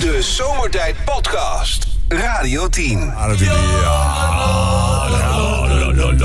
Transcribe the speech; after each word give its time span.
De 0.00 0.22
Zomertijd 0.22 0.96
Podcast. 1.04 1.86
Radio 2.08 2.68
10. 2.68 3.12
Ah. 3.14 3.30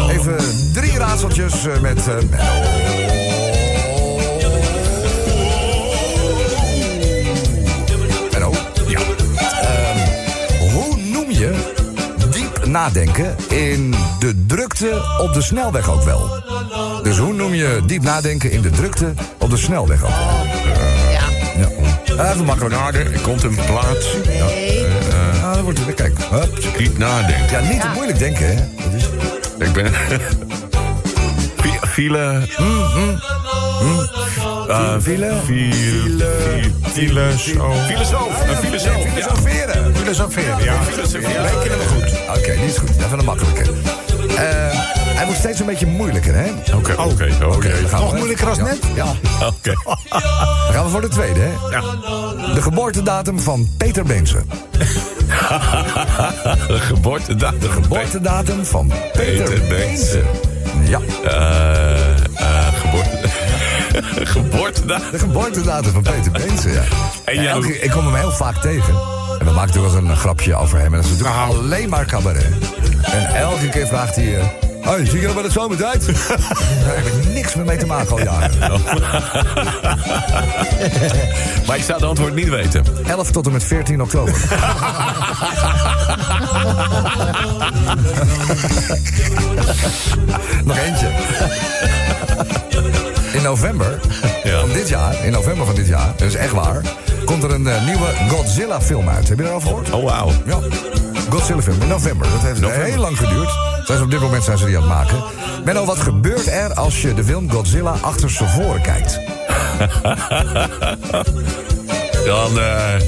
Even 0.09 0.37
drie 0.73 0.97
raadseltjes 0.97 1.65
eh, 1.65 1.79
met. 1.79 2.05
Menno. 8.31 8.51
Ja. 8.87 8.99
Ehm, 9.61 9.97
hoe 10.71 10.97
noem 10.97 11.31
je 11.31 11.73
diep 12.31 12.65
nadenken 12.65 13.35
in 13.49 13.93
de 14.19 14.45
drukte 14.47 15.17
op 15.19 15.33
de 15.33 15.41
snelweg 15.41 15.89
ook 15.89 16.03
wel? 16.03 16.43
Dus 17.03 17.17
hoe 17.17 17.33
noem 17.33 17.53
je 17.53 17.81
diep 17.85 18.01
nadenken 18.03 18.51
in 18.51 18.61
de 18.61 18.69
drukte 18.69 19.13
op 19.37 19.49
de 19.49 19.57
snelweg 19.57 20.03
ook 20.03 20.15
wel? 20.15 20.52
Even 22.19 22.45
makkelijk. 22.45 22.75
Nadenken, 22.75 23.13
er 23.13 23.19
komt 23.19 23.43
een 23.43 23.55
plaats. 23.65 24.17
Ja. 24.23 24.45
Ah, 25.43 25.53
dan 25.53 25.63
wordt 25.63 25.85
het, 25.85 25.95
kijk. 25.95 26.17
Hup. 26.29 26.77
Niet 26.79 26.97
nadenken. 26.97 27.63
Ja, 27.63 27.69
niet 27.69 27.81
te 27.81 27.87
moeilijk 27.93 28.19
denken, 28.19 28.47
hè? 28.47 28.55
Dat 28.55 28.93
is, 28.93 29.03
Ik 29.67 29.73
ben... 29.73 29.93
Fi- 31.55 31.87
File... 31.87 32.47
Uh, 34.69 34.95
File? 35.01 35.31
File... 35.45 36.71
Filosoof. 36.81 37.85
Filosoof. 37.85 38.43
Filosoof. 38.59 39.03
ja. 39.03 39.09
filosoferen. 39.09 39.95
Filosoferen, 39.95 40.63
ja. 40.63 40.73
Rekenen 41.41 41.77
we 41.77 41.85
goed. 41.85 42.37
Oké, 42.37 42.53
die 42.55 42.65
is 42.65 42.77
goed. 42.77 42.89
Even 43.05 43.19
een 43.19 43.25
makkelijke. 43.25 43.63
Eh, 44.37 45.02
hij 45.23 45.31
wordt 45.31 45.39
steeds 45.47 45.59
een 45.59 45.65
beetje 45.65 45.87
moeilijker, 45.87 46.35
hè? 46.35 46.49
Oké, 46.75 46.91
oké, 46.93 47.29
oké. 47.45 47.69
dan 47.81 47.89
gaan 47.89 47.99
Nog 48.01 48.11
we- 48.11 48.15
moeilijker 48.17 48.47
als 48.49 48.57
ja. 48.57 48.63
net? 48.63 48.79
Ja. 48.95 49.05
Oké. 49.47 49.73
Dan 50.09 50.73
gaan 50.73 50.83
we 50.83 50.89
voor 50.89 51.01
de 51.01 51.07
tweede, 51.07 51.39
hè? 51.39 51.51
Ja. 51.77 51.81
De 52.53 52.61
geboortedatum 52.61 53.39
van 53.39 53.69
Peter 53.77 54.03
Beense. 54.03 54.37
De 56.67 56.79
geboortedatum. 56.79 57.59
De 57.59 57.69
Geboortedatum 57.69 58.65
van 58.65 58.91
Peter, 59.13 59.43
Peter 59.49 59.67
Beense. 59.67 60.21
Ja, 60.83 60.99
Eh, 61.23 61.91
eh, 62.35 62.67
geboorte... 62.81 63.19
geboortedatum. 64.25 65.11
de 65.11 65.19
geboortedatum 65.19 65.91
van 65.91 66.01
Peter 66.01 66.31
Beense, 66.31 66.69
ja. 66.69 66.83
En 67.25 67.35
jou- 67.41 67.47
elke- 67.47 67.79
ik 67.79 67.91
kom 67.91 68.05
hem 68.05 68.15
heel 68.15 68.31
vaak 68.31 68.55
tegen. 68.61 68.93
En 69.39 69.45
we 69.45 69.51
maken 69.51 69.55
natuurlijk 69.67 69.93
wel 69.93 70.01
eens 70.01 70.09
een 70.11 70.17
grapje 70.17 70.55
over 70.55 70.77
hem. 70.77 70.85
En 70.93 71.01
dat 71.01 71.03
is 71.05 71.09
natuurlijk 71.11 71.37
Nou. 71.37 71.57
alleen 71.57 71.89
maar 71.89 72.05
cabaret. 72.05 72.45
En 73.01 73.35
elke 73.35 73.69
keer 73.69 73.87
vraagt 73.87 74.15
hij... 74.15 74.39
eh, 74.39 74.45
Hoi, 74.83 75.05
zie 75.05 75.19
je 75.19 75.25
nog 75.25 75.33
bij 75.35 75.43
de 75.43 75.51
zomertijd? 75.51 76.05
Daar 76.05 76.95
heb 76.95 77.05
ik 77.05 77.33
niks 77.33 77.55
meer 77.55 77.65
mee 77.65 77.77
te 77.77 77.85
maken 77.85 78.11
al 78.11 78.21
jaren. 78.23 78.51
Maar 81.67 81.77
ik 81.77 81.83
zou 81.83 81.99
het 81.99 82.03
antwoord 82.09 82.35
niet 82.35 82.49
weten. 82.49 82.83
11 83.07 83.31
tot 83.31 83.45
en 83.45 83.51
met 83.51 83.63
14 83.63 84.01
oktober. 84.01 84.35
Nog 90.65 90.77
eentje. 90.77 91.07
In 93.33 93.43
november 93.43 93.99
Ja. 94.43 94.59
van 94.59 94.69
dit 94.71 94.89
jaar, 94.89 95.25
in 95.25 95.31
november 95.31 95.65
van 95.65 95.75
dit 95.75 95.87
jaar, 95.87 96.13
dat 96.17 96.27
is 96.27 96.35
echt 96.35 96.51
waar, 96.51 96.81
komt 97.25 97.43
er 97.43 97.51
een 97.51 97.67
eh, 97.67 97.85
nieuwe 97.85 98.07
Godzilla 98.29 98.81
film 98.81 99.09
uit. 99.09 99.29
Heb 99.29 99.37
je 99.37 99.43
daarover 99.43 99.67
gehoord? 99.67 99.91
Oh, 99.91 100.03
wauw. 100.03 100.31
Ja. 100.45 100.57
Godzilla 101.29 101.61
film 101.61 101.81
in 101.81 101.87
november. 101.87 102.27
Dat 102.31 102.41
heeft 102.41 102.61
November. 102.61 102.85
heel 102.87 103.01
lang 103.01 103.17
geduurd. 103.17 103.51
Zijn 103.85 103.97
ze 103.97 104.03
op 104.03 104.11
dit 104.11 104.19
moment 104.19 104.43
zijn 104.43 104.57
ze 104.57 104.65
die 104.65 104.75
aan 104.75 104.81
het 104.81 104.91
maken. 104.91 105.23
Menno, 105.65 105.85
wat 105.85 105.97
gebeurt 105.99 106.47
er 106.47 106.73
als 106.73 107.01
je 107.01 107.13
de 107.13 107.23
film 107.23 107.51
Godzilla 107.51 107.95
achter 108.01 108.29
z'n 108.29 108.43
voren 108.45 108.81
kijkt? 108.81 109.19
Dan 112.25 112.59
eh, 112.59 112.99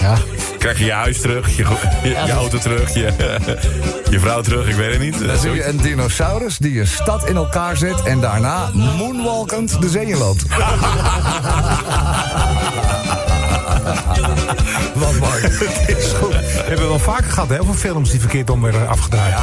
Ja. 0.00 0.14
krijg 0.58 0.78
je 0.78 0.84
je 0.84 0.92
huis 0.92 1.20
terug, 1.20 1.56
je, 1.56 1.64
je, 2.02 2.08
je 2.08 2.32
auto 2.32 2.58
terug, 2.58 2.94
je, 2.94 3.12
je 4.10 4.20
vrouw 4.20 4.40
terug, 4.40 4.68
ik 4.68 4.74
weet 4.74 4.90
het 4.92 5.00
niet. 5.00 5.26
Dan 5.26 5.36
zie 5.38 5.50
je 5.50 5.66
een 5.66 5.76
dinosaurus 5.76 6.58
die 6.58 6.80
een 6.80 6.86
stad 6.86 7.28
in 7.28 7.36
elkaar 7.36 7.76
zet... 7.76 8.02
en 8.02 8.20
daarna 8.20 8.70
moonwalkend 8.98 9.80
de 9.80 9.88
zee 9.88 10.06
in 10.06 10.16
loopt. 10.18 10.44
Wat 14.94 15.12
mooi. 15.20 15.42
Is 15.86 16.12
goed. 16.12 16.30
We 16.32 16.62
hebben 16.66 16.88
wel 16.88 16.98
vaker 16.98 17.30
gehad, 17.30 17.48
hè, 17.48 17.60
over 17.60 17.74
films 17.74 18.10
die 18.10 18.20
verkeerd 18.20 18.50
om 18.50 18.62
werden 18.62 18.88
afgedraaid. 18.88 19.34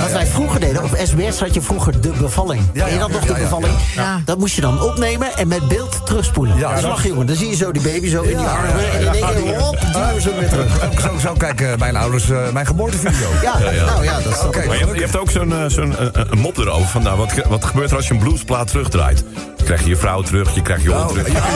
Wat 0.00 0.12
wij 0.12 0.26
vroeger 0.26 0.60
deden, 0.60 0.82
op 0.84 0.98
SBS 1.04 1.40
had 1.40 1.54
je 1.54 1.60
vroeger 1.62 2.00
de 2.00 2.10
bevalling. 2.18 2.62
Ja, 2.72 2.84
en 2.84 2.88
je 2.90 2.94
ja, 2.96 3.00
had 3.02 3.10
nog 3.10 3.20
ja, 3.20 3.26
de 3.26 3.32
ja, 3.32 3.38
bevalling. 3.44 3.72
ja. 3.94 4.20
Dat 4.24 4.38
moest 4.38 4.54
je 4.54 4.60
dan 4.60 4.80
opnemen 4.82 5.36
en 5.36 5.48
met 5.48 5.68
beeld 5.68 6.06
terugspoelen. 6.06 6.56
Ja, 6.58 6.68
dat 6.68 6.78
is 6.78 6.84
lachen, 6.84 7.08
jongen. 7.08 7.26
Dan 7.26 7.36
zie 7.36 7.48
je 7.48 7.56
zo 7.56 7.72
die 7.72 7.82
baby 7.82 8.08
zo 8.08 8.22
in 8.22 8.28
die 8.28 8.38
Ja, 8.38 8.52
armen. 8.52 8.82
ja, 8.82 8.88
en 8.90 9.04
dan 9.04 9.12
denk 9.12 9.24
je, 9.46 9.56
hop, 9.58 9.78
duwen 9.92 10.14
we 10.14 10.20
zo 10.20 10.30
weer 10.38 10.48
terug. 10.48 10.72
Zo, 11.00 11.18
zo 11.20 11.32
kijken 11.34 11.78
mijn 11.78 11.96
ouders 11.96 12.30
eh, 12.30 12.38
mijn 12.52 12.66
geboortevideo. 12.66 13.28
Ja, 13.42 13.58
nou 13.86 14.04
ja, 14.04 14.20
dat 14.20 14.32
is 14.32 14.40
Oké, 14.42 14.66
Maar 14.66 14.76
je, 14.78 14.84
hebt- 14.84 14.94
je 14.94 15.00
hebt 15.02 15.18
ook 15.18 15.30
zo'n 15.30 15.52
eh, 15.52 15.64
zo'n 15.66 15.98
eh, 15.98 16.06
een 16.30 16.38
mop 16.38 16.56
erover. 16.58 16.88
Van, 16.88 17.02
nou, 17.02 17.16
wat, 17.18 17.32
wat 17.48 17.64
gebeurt 17.64 17.90
er 17.90 17.96
als 17.96 18.08
je 18.08 18.14
een 18.14 18.20
bluesplaat 18.20 18.66
terugdraait? 18.66 19.24
Dan 19.56 19.64
krijg 19.66 19.82
je 19.82 19.88
je 19.88 19.96
vrouw 19.96 20.22
terug, 20.22 20.54
je 20.54 20.62
krijgt 20.62 20.82
je 20.82 20.90
hond 20.92 21.10
Oh, 21.10 21.16
ja, 21.16 21.22
terug. 21.22 21.38
ja, 21.42 21.48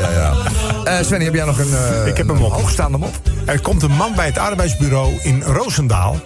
ja, 0.00 0.10
ja, 0.10 0.17
Eh, 0.88 1.04
Sven, 1.04 1.20
heb 1.20 1.34
jij 1.34 1.44
nog 1.44 1.58
een, 1.58 1.74
eh, 1.74 2.06
Ik 2.06 2.16
heb 2.16 2.28
een 2.28 2.36
mop. 2.36 2.52
hoogstaande 2.52 2.98
mop? 2.98 3.20
Er 3.44 3.60
komt 3.60 3.82
een 3.82 3.90
man 3.90 4.14
bij 4.14 4.26
het 4.26 4.38
arbeidsbureau 4.38 5.18
in 5.22 5.42
Roosendaal. 5.42 6.20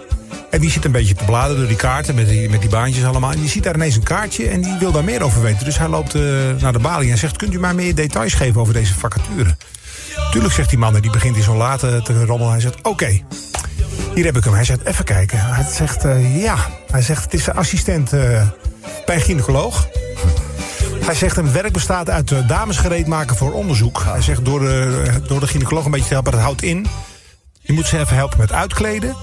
En 0.49 0.59
die 0.59 0.69
zit 0.69 0.85
een 0.85 0.91
beetje 0.91 1.13
te 1.13 1.23
bladeren 1.23 1.57
door 1.57 1.67
die 1.67 1.77
kaarten 1.77 2.15
met 2.15 2.27
die, 2.27 2.49
met 2.49 2.61
die 2.61 2.69
baantjes 2.69 3.05
allemaal. 3.05 3.31
En 3.31 3.39
die 3.39 3.49
ziet 3.49 3.63
daar 3.63 3.75
ineens 3.75 3.95
een 3.95 4.03
kaartje 4.03 4.47
en 4.47 4.61
die 4.61 4.77
wil 4.79 4.91
daar 4.91 5.03
meer 5.03 5.23
over 5.23 5.41
weten. 5.41 5.65
Dus 5.65 5.77
hij 5.77 5.87
loopt 5.87 6.15
eh, 6.15 6.21
naar 6.59 6.73
de 6.73 6.79
balie 6.79 7.11
en 7.11 7.17
zegt... 7.17 7.37
kunt 7.37 7.53
u 7.53 7.59
mij 7.59 7.73
meer 7.73 7.95
details 7.95 8.33
geven 8.33 8.61
over 8.61 8.73
deze 8.73 8.93
vacature? 8.93 9.55
Tuurlijk, 10.31 10.53
zegt 10.53 10.69
die 10.69 10.77
man 10.77 10.95
en 10.95 11.01
die 11.01 11.11
begint 11.11 11.35
in 11.35 11.43
zo'n 11.43 11.57
late 11.57 12.01
te 12.03 12.25
rommelen. 12.25 12.51
Hij 12.51 12.61
zegt, 12.61 12.81
oké, 12.81 13.21
hier 14.13 14.25
heb 14.25 14.37
ik 14.37 14.43
hem. 14.43 14.53
Hij 14.53 14.63
zegt, 14.63 14.85
even 14.85 15.05
kijken. 15.05 15.39
Hij 15.39 15.65
zegt, 15.71 16.05
ja. 16.35 16.55
Hij 16.91 17.01
zegt, 17.01 17.23
het 17.23 17.33
is 17.33 17.43
de 17.43 17.53
assistent 17.53 18.09
bij 19.05 19.15
een 19.15 19.21
gynaecoloog. 19.21 19.87
Hij 21.05 21.15
zegt, 21.15 21.37
een 21.37 21.51
werk 21.51 21.73
bestaat 21.73 22.09
uit 22.09 22.31
eh, 22.31 22.47
dames 22.47 22.77
gereed 22.77 23.07
maken 23.07 23.35
voor 23.35 23.51
onderzoek. 23.51 24.03
Hij 24.05 24.21
zegt, 24.21 24.45
door 24.45 24.59
de, 24.59 25.03
door 25.27 25.39
de 25.39 25.47
gynaecoloog 25.47 25.85
een 25.85 25.91
beetje 25.91 26.07
te 26.07 26.13
helpen, 26.13 26.31
dat 26.31 26.41
houdt 26.41 26.61
in... 26.61 26.87
Je 27.65 27.73
moet 27.73 27.87
ze 27.87 27.99
even 27.99 28.15
helpen 28.15 28.37
met 28.39 28.51
uitkleden. 28.51 29.15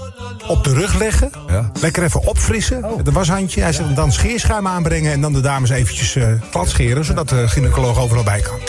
Op 0.47 0.63
de 0.63 0.73
rug 0.73 0.97
leggen. 0.97 1.31
Ja. 1.47 1.71
Lekker 1.81 2.03
even 2.03 2.27
opfrissen. 2.27 2.81
Met 2.97 3.07
een 3.07 3.13
washandje. 3.13 3.61
Hij 3.61 3.73
zegt 3.73 3.95
dan 3.95 4.11
scheerschuim 4.11 4.67
aanbrengen. 4.67 5.11
En 5.11 5.21
dan 5.21 5.33
de 5.33 5.41
dames 5.41 5.69
eventjes 5.69 6.15
eh 6.15 6.27
glad 6.51 6.69
scheren. 6.69 7.05
Zodat 7.05 7.29
de 7.29 7.47
gynaecoloog 7.47 7.99
overal 7.99 8.23
bij 8.23 8.39
kan. 8.39 8.59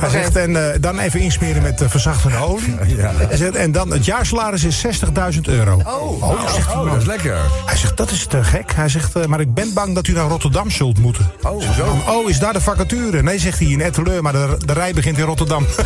Hij 0.00 0.10
zegt 0.10 0.36
en 0.36 0.72
eh, 0.72 0.80
dan 0.80 0.98
even 0.98 1.20
insmeren 1.20 1.62
met 1.62 1.80
eh, 1.80 1.88
verzachtende 1.88 2.36
olie. 2.36 2.74
Ja. 2.96 3.12
Hij 3.14 3.36
zegt, 3.36 3.56
en 3.56 3.72
dan 3.72 3.90
het 3.92 4.04
jaarsalaris 4.04 4.64
is 4.64 4.84
60.000 4.86 5.40
euro. 5.42 5.80
Oh, 5.86 6.22
oh, 6.22 6.30
oh, 6.76 6.90
dat 6.90 7.00
is 7.00 7.06
lekker. 7.06 7.36
Hij 7.66 7.76
zegt, 7.76 7.96
dat 7.96 8.10
is 8.10 8.26
te 8.26 8.44
gek. 8.44 8.72
Hij 8.74 8.88
zegt, 8.88 9.16
eh, 9.16 9.24
maar 9.24 9.40
ik 9.40 9.54
ben 9.54 9.72
bang 9.74 9.94
dat 9.94 10.06
u 10.06 10.12
naar 10.12 10.28
Rotterdam 10.28 10.70
zult 10.70 10.98
moeten. 10.98 11.30
Oh, 11.42 11.62
zo. 11.72 12.02
Oh, 12.08 12.28
is 12.28 12.38
daar 12.38 12.52
de 12.52 12.60
vacature? 12.60 13.22
Nee, 13.22 13.38
zegt 13.38 13.58
hij 13.58 13.68
in 13.68 13.80
Etteleur, 13.80 14.22
maar 14.22 14.32
de, 14.32 14.56
de 14.64 14.72
rij 14.72 14.92
begint 14.92 15.18
in 15.18 15.24
Rotterdam. 15.24 15.66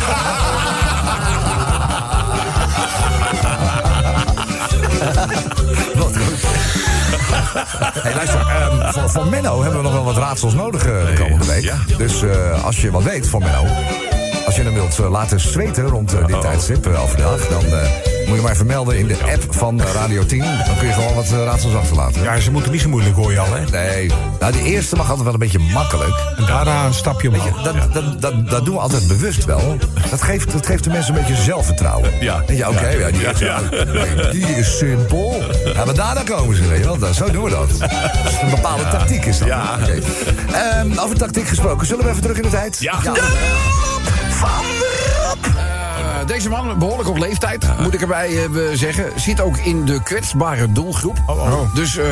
Wat. 5.95 6.11
Hey, 8.01 8.13
luister, 8.15 8.39
ehm, 8.39 8.91
voor, 8.91 9.09
voor 9.09 9.27
Menno 9.27 9.61
hebben 9.61 9.77
we 9.77 9.83
nog 9.83 9.93
wel 9.93 10.03
wat 10.03 10.17
raadsels 10.17 10.53
nodig 10.53 10.83
de 10.83 11.13
komende 11.19 11.45
week. 11.45 11.63
ja. 11.63 11.77
Dus 11.97 12.21
eh, 12.21 12.63
als 12.65 12.81
je 12.81 12.91
wat 12.91 13.03
weet 13.03 13.27
van 13.27 13.39
Menno... 13.43 13.65
als 14.55 14.63
je 14.63 14.71
hem 14.71 14.79
wilt 14.79 14.99
eh, 14.99 15.09
laten 15.11 15.39
zweten 15.39 15.87
rond 15.87 16.13
eh, 16.13 16.25
dit 16.25 16.35
Oh. 16.35 16.41
tijdstip 16.41 16.87
overdag... 16.87 17.47
dan 17.47 17.65
eh, 17.65 17.87
moet 18.27 18.35
je 18.35 18.41
maar 18.41 18.51
even 18.51 18.65
melden 18.65 18.97
in 18.97 19.07
de 19.07 19.17
app 19.33 19.45
van 19.49 19.81
Radio 19.81 20.25
10. 20.25 20.39
Dan 20.39 20.77
kun 20.77 20.87
je 20.87 20.93
gewoon 20.93 21.13
wat 21.15 21.29
raadsels 21.29 21.75
achterlaten. 21.75 22.23
Ja, 22.23 22.39
ze 22.39 22.51
moeten 22.51 22.71
niet 22.71 22.81
zo 22.81 22.89
moeilijk, 22.89 23.15
hoor 23.15 23.31
je 23.31 23.39
al, 23.39 23.53
hè? 23.53 23.65
Nee, 23.71 24.11
nou 24.39 24.51
die 24.51 24.61
eerste 24.63 24.95
mag 24.95 25.05
altijd 25.07 25.23
wel 25.23 25.33
een 25.33 25.39
beetje 25.39 25.59
makkelijk. 25.59 26.13
En 26.37 26.45
daarna 26.45 26.85
een 26.85 26.93
stapje 26.93 27.29
omhoog. 27.29 27.61
Dat, 27.61 27.75
dat, 27.93 28.21
dat, 28.21 28.49
dat 28.49 28.65
doen 28.65 28.73
we 28.75 28.79
altijd 28.81 29.07
bewust 29.07 29.45
wel. 29.45 29.77
Dat 30.09 30.21
geeft, 30.21 30.51
dat 30.51 30.65
geeft 30.65 30.83
de 30.83 30.89
mensen 30.89 31.15
een 31.15 31.21
beetje 31.25 31.41
zelfvertrouwen. 31.43 32.11
Ja. 32.19 32.43
Je, 32.47 32.69
oké, 32.69 32.87
ja, 32.89 33.11
die, 33.11 33.21
Ja, 33.21 33.29
is, 33.31 33.39
ja. 33.39 33.59
die 34.31 34.45
is 34.45 34.77
simpel. 34.77 35.43
Ja, 35.73 35.85
maar 35.85 35.95
daarna 35.95 36.21
komen 36.21 36.55
ze, 36.55 36.67
weet 36.67 36.83
je 36.83 36.99
wel. 36.99 37.13
Zo 37.13 37.31
doen 37.31 37.43
we 37.43 37.49
dat. 37.49 37.69
Dat 37.79 38.31
is 38.31 38.41
een 38.41 38.49
bepaalde 38.49 38.87
tactiek 38.87 39.25
is 39.25 39.37
dat. 39.37 39.47
Ja. 39.47 39.77
Ehm, 40.51 40.99
over 40.99 41.17
tactiek 41.17 41.47
gesproken, 41.47 41.87
zullen 41.87 42.03
we 42.03 42.09
even 42.09 42.21
terug 42.21 42.37
in 42.37 42.43
de 42.43 42.49
tijd? 42.49 42.77
Ja. 42.79 42.93
Eh, 45.57 46.27
deze 46.27 46.49
man, 46.49 46.77
behoorlijk 46.79 47.09
op 47.09 47.17
leeftijd, 47.17 47.65
moet 47.79 47.93
ik 47.93 48.01
erbij 48.01 48.43
eh, 48.43 48.49
zeggen. 48.73 49.11
Zit 49.15 49.41
ook 49.41 49.57
in 49.57 49.85
de 49.85 50.03
kwetsbare 50.03 50.71
doelgroep. 50.71 51.17
Dus 51.73 51.97
eh, 51.97 52.05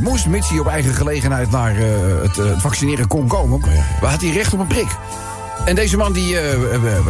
moest, 0.00 0.26
mits 0.26 0.48
hij 0.48 0.58
op 0.58 0.66
eigen 0.66 0.94
gelegenheid 0.94 1.50
naar 1.50 1.76
eh, 1.76 1.84
het, 2.22 2.38
eh, 2.38 2.44
het 2.44 2.60
vaccineren 2.60 3.06
kon 3.08 3.26
komen... 3.26 3.60
maar 4.00 4.10
had 4.10 4.20
hij 4.20 4.30
recht 4.30 4.52
op 4.52 4.60
een 4.60 4.66
prik. 4.66 4.96
En 5.64 5.74
deze 5.74 5.96
man 5.96 6.12
die, 6.12 6.36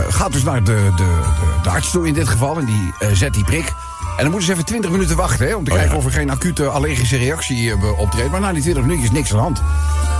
gaat 0.09 0.33
dus 0.33 0.43
naar 0.43 0.65
de, 0.65 0.93
de, 0.97 1.21
de, 1.41 1.61
de 1.63 1.71
arts 1.71 1.91
toe 1.91 2.07
in 2.07 2.15
dit 2.15 2.29
geval... 2.29 2.59
en 2.59 2.65
die 2.65 2.93
eh, 2.99 3.09
zet 3.13 3.35
die 3.35 3.45
prik. 3.45 3.73
En 4.17 4.23
dan 4.23 4.31
moeten 4.31 4.47
ze 4.47 4.53
even 4.53 4.65
20 4.65 4.91
minuten 4.91 5.17
wachten 5.17 5.47
hè, 5.47 5.55
om 5.55 5.65
te 5.65 5.71
kijken 5.71 5.97
of 5.97 6.05
er 6.05 6.11
geen 6.11 6.31
acute 6.31 6.69
allergische 6.69 7.17
reactie 7.17 7.71
eh, 7.71 7.99
optreedt. 7.99 8.31
Maar 8.31 8.41
na 8.41 8.53
die 8.53 8.63
20 8.63 8.83
minuten 8.83 9.05
is 9.05 9.11
niks 9.11 9.31
aan 9.31 9.37
de 9.37 9.43
hand. 9.43 9.63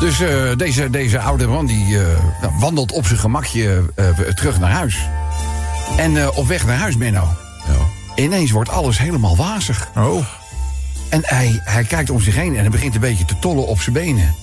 Dus 0.01 0.21
eh, 0.21 0.57
deze, 0.57 0.91
deze 0.91 1.19
oude 1.21 1.47
man 1.47 1.67
die 1.67 1.99
eh, 1.99 2.07
nou, 2.41 2.53
wandelt 2.59 2.93
op 2.93 3.07
zijn 3.07 3.19
gemakje 3.19 3.83
terug 4.35 4.61
naar 4.61 4.71
huis. 4.71 5.09
En 5.97 6.31
op 6.35 6.47
weg 6.47 6.67
naar 6.67 6.77
huis, 6.77 6.97
Menno. 6.97 7.29
Ineens 8.15 8.51
wordt 8.51 8.71
alles 8.71 8.99
helemaal 8.99 9.37
wazig. 9.37 9.89
Oh. 9.97 10.25
En 11.09 11.21
hij, 11.25 11.61
hij 11.65 11.85
kijkt 11.85 12.11
om 12.11 12.21
zich 12.21 12.35
heen 12.35 12.55
en 12.55 12.61
hij 12.61 12.71
begint 12.71 12.95
een 12.95 13.01
beetje 13.01 13.25
te 13.25 13.39
tollen 13.39 13.67
op 13.67 13.81
zijn 13.81 13.95
benen. 13.95 14.35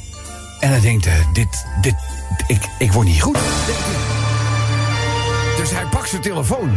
En 0.60 0.70
hij 0.70 0.80
denkt, 0.80 1.08
dit, 1.34 1.66
dit, 1.82 1.96
ik, 2.48 2.62
ik 2.78 2.92
word 2.92 3.08
niet 3.08 3.22
goed. 3.22 3.38
Dus 5.58 5.72
hij 5.72 5.86
pakt 5.86 6.10
zijn 6.10 6.22
telefoon 6.22 6.70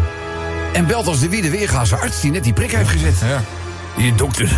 en 0.72 0.86
belt 0.86 1.06
als 1.06 1.20
de 1.20 1.28
wie 1.28 1.42
de 1.42 1.50
weerga 1.50 1.84
zijn 1.84 2.00
arts 2.00 2.20
die 2.20 2.30
net 2.30 2.44
die 2.44 2.52
prik 2.52 2.70
heeft 2.70 2.90
gezet. 2.90 3.14
Ja. 3.28 3.42
Die 3.96 4.14
dokter. 4.14 4.50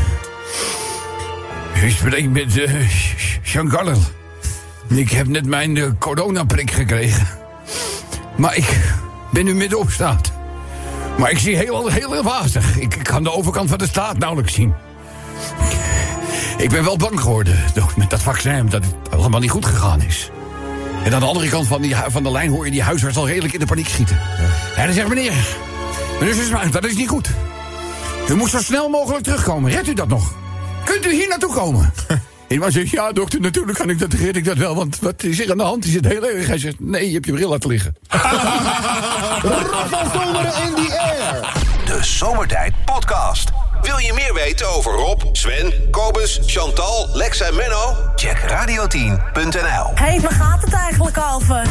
Ik 1.82 1.90
spreek 1.90 2.28
met 2.28 2.56
uh, 2.56 2.90
Jean 3.42 3.70
Garnel. 3.70 4.02
Ik 4.88 5.10
heb 5.10 5.26
net 5.26 5.46
mijn 5.46 5.76
eh, 5.76 5.84
coronaprik 5.98 6.70
gekregen. 6.70 7.26
Maar 8.36 8.56
ik 8.56 8.80
ben 9.32 9.44
nu 9.44 9.54
midden 9.54 9.78
op 9.78 9.90
staat. 9.90 10.32
Maar 11.18 11.30
ik 11.30 11.38
zie 11.38 11.56
heel, 11.56 11.88
heel, 11.88 12.22
wazig. 12.22 12.78
Ik 12.78 12.98
kan 13.02 13.22
de 13.22 13.32
overkant 13.32 13.68
van 13.68 13.78
de 13.78 13.86
straat 13.86 14.18
nauwelijks 14.18 14.54
zien. 14.54 14.74
Ik 16.56 16.70
ben 16.70 16.84
wel 16.84 16.96
bang 16.96 17.20
geworden 17.20 17.58
met 17.96 18.10
dat 18.10 18.22
vaccin 18.22 18.68
dat 18.68 18.84
het 18.84 19.10
allemaal 19.10 19.40
niet 19.40 19.50
goed 19.50 19.66
gegaan 19.66 20.02
is. 20.02 20.30
En 21.04 21.14
aan 21.14 21.20
de 21.20 21.26
andere 21.26 21.48
kant 21.48 21.66
van, 21.66 21.82
die, 21.82 21.94
van 22.08 22.22
de 22.22 22.30
lijn 22.30 22.50
hoor 22.50 22.64
je 22.64 22.70
die 22.70 22.82
huisarts 22.82 23.16
al 23.16 23.26
redelijk 23.26 23.54
in 23.54 23.60
de 23.60 23.66
paniek 23.66 23.88
schieten. 23.88 24.18
En 24.76 24.84
dan 24.84 24.94
zegt 24.94 25.08
meneer, 25.08 25.32
dat 26.70 26.84
is 26.84 26.96
niet 26.96 27.08
goed. 27.08 27.28
U 28.28 28.34
moet 28.34 28.50
zo 28.50 28.58
snel 28.58 28.88
mogelijk 28.88 29.24
terugkomen. 29.24 29.70
Redt 29.70 29.88
u 29.88 29.94
dat 29.94 30.08
nog? 30.08 30.32
Kunt 30.84 31.06
u 31.06 31.12
hier 31.12 31.28
naartoe 31.28 31.52
komen? 31.54 31.92
En 32.48 32.58
man 32.58 32.72
zegt, 32.72 32.90
ja 32.90 33.12
dokter, 33.12 33.40
natuurlijk 33.40 33.78
kan 33.78 33.90
ik 33.90 33.98
dat, 33.98 34.12
red 34.12 34.36
ik 34.36 34.44
dat 34.44 34.56
wel. 34.56 34.74
Want 34.74 34.98
wat 35.00 35.22
is 35.22 35.40
er 35.40 35.50
aan 35.50 35.56
de 35.56 35.62
hand? 35.62 35.84
Is 35.84 35.94
het 35.94 36.06
heel 36.06 36.28
erg? 36.28 36.46
Hij 36.46 36.58
zegt, 36.58 36.80
nee, 36.80 37.06
je 37.06 37.12
hebt 37.12 37.26
je 37.26 37.32
bril 37.32 37.48
laten 37.48 37.70
liggen. 37.70 37.96
De 41.84 41.98
Zomertijd 42.00 42.74
Podcast. 42.84 43.50
Wil 43.82 43.98
je 43.98 44.12
meer 44.12 44.34
weten 44.34 44.68
over 44.68 44.92
Rob, 44.92 45.22
Sven, 45.32 45.72
Kobus, 45.90 46.40
Chantal, 46.46 47.08
Lex 47.12 47.40
en 47.40 47.54
Menno? 47.54 47.96
Check 48.16 48.38
radio10.nl. 48.38 49.90
Hé, 49.94 50.04
hey, 50.04 50.20
waar 50.20 50.32
gaat 50.32 50.60
het 50.60 50.72
eigenlijk 50.72 51.18
over? 51.32 51.66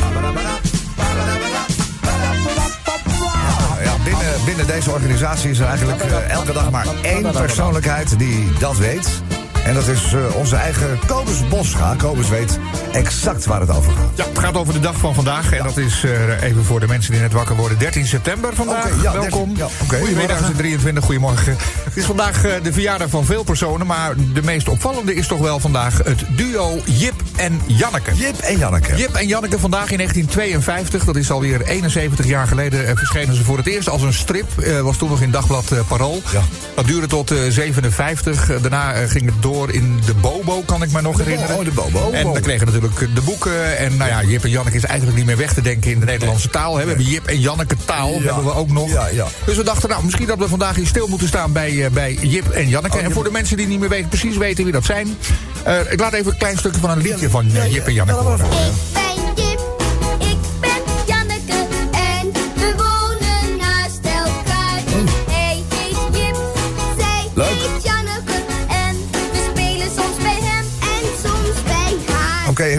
Binnen, 4.33 4.55
binnen 4.55 4.75
deze 4.75 4.91
organisatie 4.91 5.49
is 5.49 5.59
er 5.59 5.67
eigenlijk 5.67 6.01
eh, 6.01 6.29
elke 6.29 6.53
dag 6.53 6.71
maar 6.71 6.87
één 7.01 7.31
persoonlijkheid 7.31 8.19
die 8.19 8.53
dat 8.59 8.77
weet. 8.77 9.23
En 9.65 9.73
dat 9.73 9.87
is 9.87 10.13
eh, 10.13 10.35
onze 10.35 10.55
eigen 10.55 10.99
Kobus 11.07 11.47
Bosga. 11.47 11.95
Kobus 11.97 12.29
weet 12.29 12.59
exact 12.91 13.45
waar 13.45 13.59
het 13.59 13.69
over 13.69 13.91
gaat. 13.91 14.09
Ja, 14.15 14.25
het 14.25 14.39
gaat 14.39 14.57
over 14.57 14.73
de 14.73 14.79
dag 14.79 14.97
van 14.97 15.15
vandaag. 15.15 15.51
En 15.51 15.63
dat 15.63 15.77
is 15.77 16.03
eh, 16.03 16.41
even 16.41 16.63
voor 16.63 16.79
de 16.79 16.87
mensen 16.87 17.11
die 17.11 17.21
net 17.21 17.31
wakker 17.31 17.55
worden. 17.55 17.77
13 17.77 18.05
september 18.07 18.55
vandaag. 18.55 19.01
Ja, 19.01 19.11
Welkom. 19.11 19.53
13, 19.53 19.55
ja, 19.55 19.65
oké. 19.83 19.97
Goedemiddag, 19.97 20.37
2023. 20.37 21.03
Goedemorgen. 21.03 21.55
Het 21.83 21.97
is 21.97 22.05
vandaag 22.05 22.45
eh, 22.45 22.51
de 22.63 22.73
verjaardag 22.73 23.09
van 23.09 23.25
veel 23.25 23.43
personen. 23.43 23.87
Maar 23.87 24.13
de 24.33 24.43
meest 24.43 24.69
opvallende 24.69 25.15
is 25.15 25.27
toch 25.27 25.39
wel 25.39 25.59
vandaag 25.59 25.97
het 25.97 26.23
duo 26.35 26.81
Jip 26.85 27.21
en 27.35 27.61
Janneke. 27.65 28.15
Jip 28.15 28.37
en 28.39 28.57
Janneke. 28.57 28.95
Jip 28.95 29.15
en 29.15 29.27
Janneke 29.27 29.59
vandaag 29.59 29.91
in 29.91 29.97
1952. 29.97 31.03
Dat 31.03 31.15
is 31.15 31.31
alweer 31.31 31.61
71 31.61 32.25
jaar 32.25 32.47
geleden. 32.47 32.97
verschenen 32.97 33.35
ze 33.35 33.43
voor 33.43 33.57
het 33.57 33.67
eerst 33.67 33.89
als 33.89 34.01
een 34.01 34.13
strip. 34.13 34.47
was 34.81 34.97
toen 34.97 35.09
nog 35.09 35.21
in 35.21 35.31
dagblad 35.31 35.71
Parool. 35.87 36.21
Ja. 36.31 36.41
Dat 36.75 36.85
duurde 36.85 37.07
tot 37.07 37.31
eh, 37.31 37.37
57. 37.49 38.49
Eh, 38.49 38.61
daarna 38.61 38.91
ging 39.07 39.25
het 39.25 39.41
door 39.41 39.52
in 39.71 39.99
de 40.05 40.13
Bobo, 40.13 40.61
kan 40.65 40.83
ik 40.83 40.91
me 40.91 41.01
nog 41.01 41.17
herinneren. 41.17 41.55
oh, 41.57 41.65
de 41.65 41.71
Bobo. 41.71 42.11
En 42.11 42.23
dan 42.23 42.41
kregen 42.41 42.65
natuurlijk 42.65 43.15
de 43.15 43.21
boeken. 43.21 43.77
En 43.77 43.97
nou 43.97 44.09
ja, 44.09 44.23
Jip 44.23 44.43
en 44.43 44.49
Janneke 44.49 44.77
is 44.77 44.83
eigenlijk 44.83 45.17
niet 45.17 45.25
meer 45.27 45.37
weg 45.37 45.53
te 45.53 45.61
denken 45.61 45.91
in 45.91 45.99
de 45.99 46.05
Nederlandse 46.05 46.49
taal. 46.49 46.75
hè. 46.77 46.81
We 46.81 46.87
hebben 46.87 47.05
Jip 47.07 47.25
en 47.25 47.39
Janneke 47.39 47.75
taal. 47.85 48.21
Hebben 48.21 48.43
we 48.43 48.53
ook 48.53 48.69
nog. 48.71 48.89
Ja, 48.91 49.07
ja. 49.07 49.27
Dus 49.45 49.57
we 49.57 49.63
dachten, 49.63 49.89
nou, 49.89 50.03
misschien 50.03 50.27
dat 50.27 50.37
we 50.37 50.47
vandaag 50.47 50.75
hier 50.75 50.87
stil 50.87 51.07
moeten 51.07 51.27
staan 51.27 51.51
bij, 51.51 51.85
eh, 51.85 51.91
bij 51.91 52.17
Jip 52.21 52.49
en 52.49 52.69
Janneke. 52.69 52.97
Oh, 52.97 53.03
en 53.03 53.11
voor 53.11 53.23
de 53.23 53.31
mensen 53.31 53.57
die 53.57 53.67
niet 53.67 53.79
meer 53.79 53.89
weten, 53.89 54.09
precies 54.09 54.37
weten 54.37 54.63
wie 54.63 54.73
dat 54.73 54.85
zijn. 54.85 55.17
eh, 55.63 55.79
ik 55.91 55.99
laat 55.99 56.13
even 56.13 56.31
een 56.31 56.37
klein 56.37 56.57
stukje 56.57 56.79
van 56.79 56.89
een 56.89 57.01
liedje 57.01 57.29
van 57.29 57.55
eh, 57.55 57.71
Jip 57.73 57.87
en 57.87 57.93
Janneke 57.93 58.19
horen. 58.19 58.45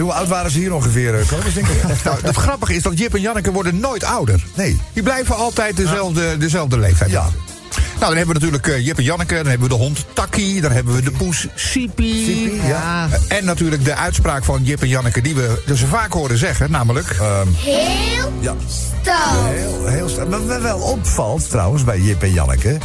Hoe 0.05 0.13
oud 0.13 0.27
waren 0.27 0.51
ze 0.51 0.57
hier 0.57 0.73
ongeveer, 0.73 1.11
denk 1.53 1.67
ik? 1.67 1.83
Nou, 2.03 2.17
het 2.21 2.35
grappige 2.35 2.75
is 2.75 2.81
dat 2.81 2.97
Jip 2.97 3.13
en 3.13 3.21
Janneke 3.21 3.51
worden 3.51 3.79
nooit 3.79 4.03
ouder. 4.03 4.43
Nee. 4.55 4.79
Die 4.93 5.03
blijven 5.03 5.35
altijd 5.35 5.77
dezelfde, 5.77 6.37
dezelfde 6.37 6.79
leeftijd. 6.79 7.11
Ja. 7.11 7.29
Nou, 7.99 8.15
dan 8.15 8.15
hebben 8.15 8.27
we 8.27 8.33
natuurlijk 8.33 8.67
eh, 8.67 8.85
Jip 8.85 8.97
en 8.97 9.03
Janneke. 9.03 9.35
Dan 9.35 9.45
hebben 9.45 9.69
we 9.69 9.75
de 9.75 9.81
hond 9.81 10.05
Takkie. 10.13 10.61
Dan 10.61 10.71
hebben 10.71 10.95
we 10.95 11.01
de 11.01 11.11
poes 11.11 11.47
Sipi. 11.55 12.25
Sipi, 12.25 12.67
ja. 12.67 13.07
En 13.27 13.45
natuurlijk 13.45 13.85
de 13.85 13.95
uitspraak 13.95 14.43
van 14.43 14.63
Jip 14.63 14.81
en 14.81 14.87
Janneke... 14.87 15.21
die 15.21 15.35
we 15.35 15.61
dus 15.65 15.81
vaak 15.81 16.13
horen 16.13 16.37
zeggen, 16.37 16.71
namelijk... 16.71 17.09
Ehm, 17.09 17.47
Heel 17.55 18.31
ja. 18.39 18.53
stout. 18.67 19.53
Heel, 19.53 19.85
heel 19.85 20.09
sterk. 20.09 20.29
Maar 20.29 20.45
wat 20.45 20.61
wel 20.61 20.79
opvalt 20.79 21.49
trouwens 21.49 21.83
bij 21.83 21.99
Jip 21.99 22.23
en 22.23 22.33
Janneke... 22.33 22.77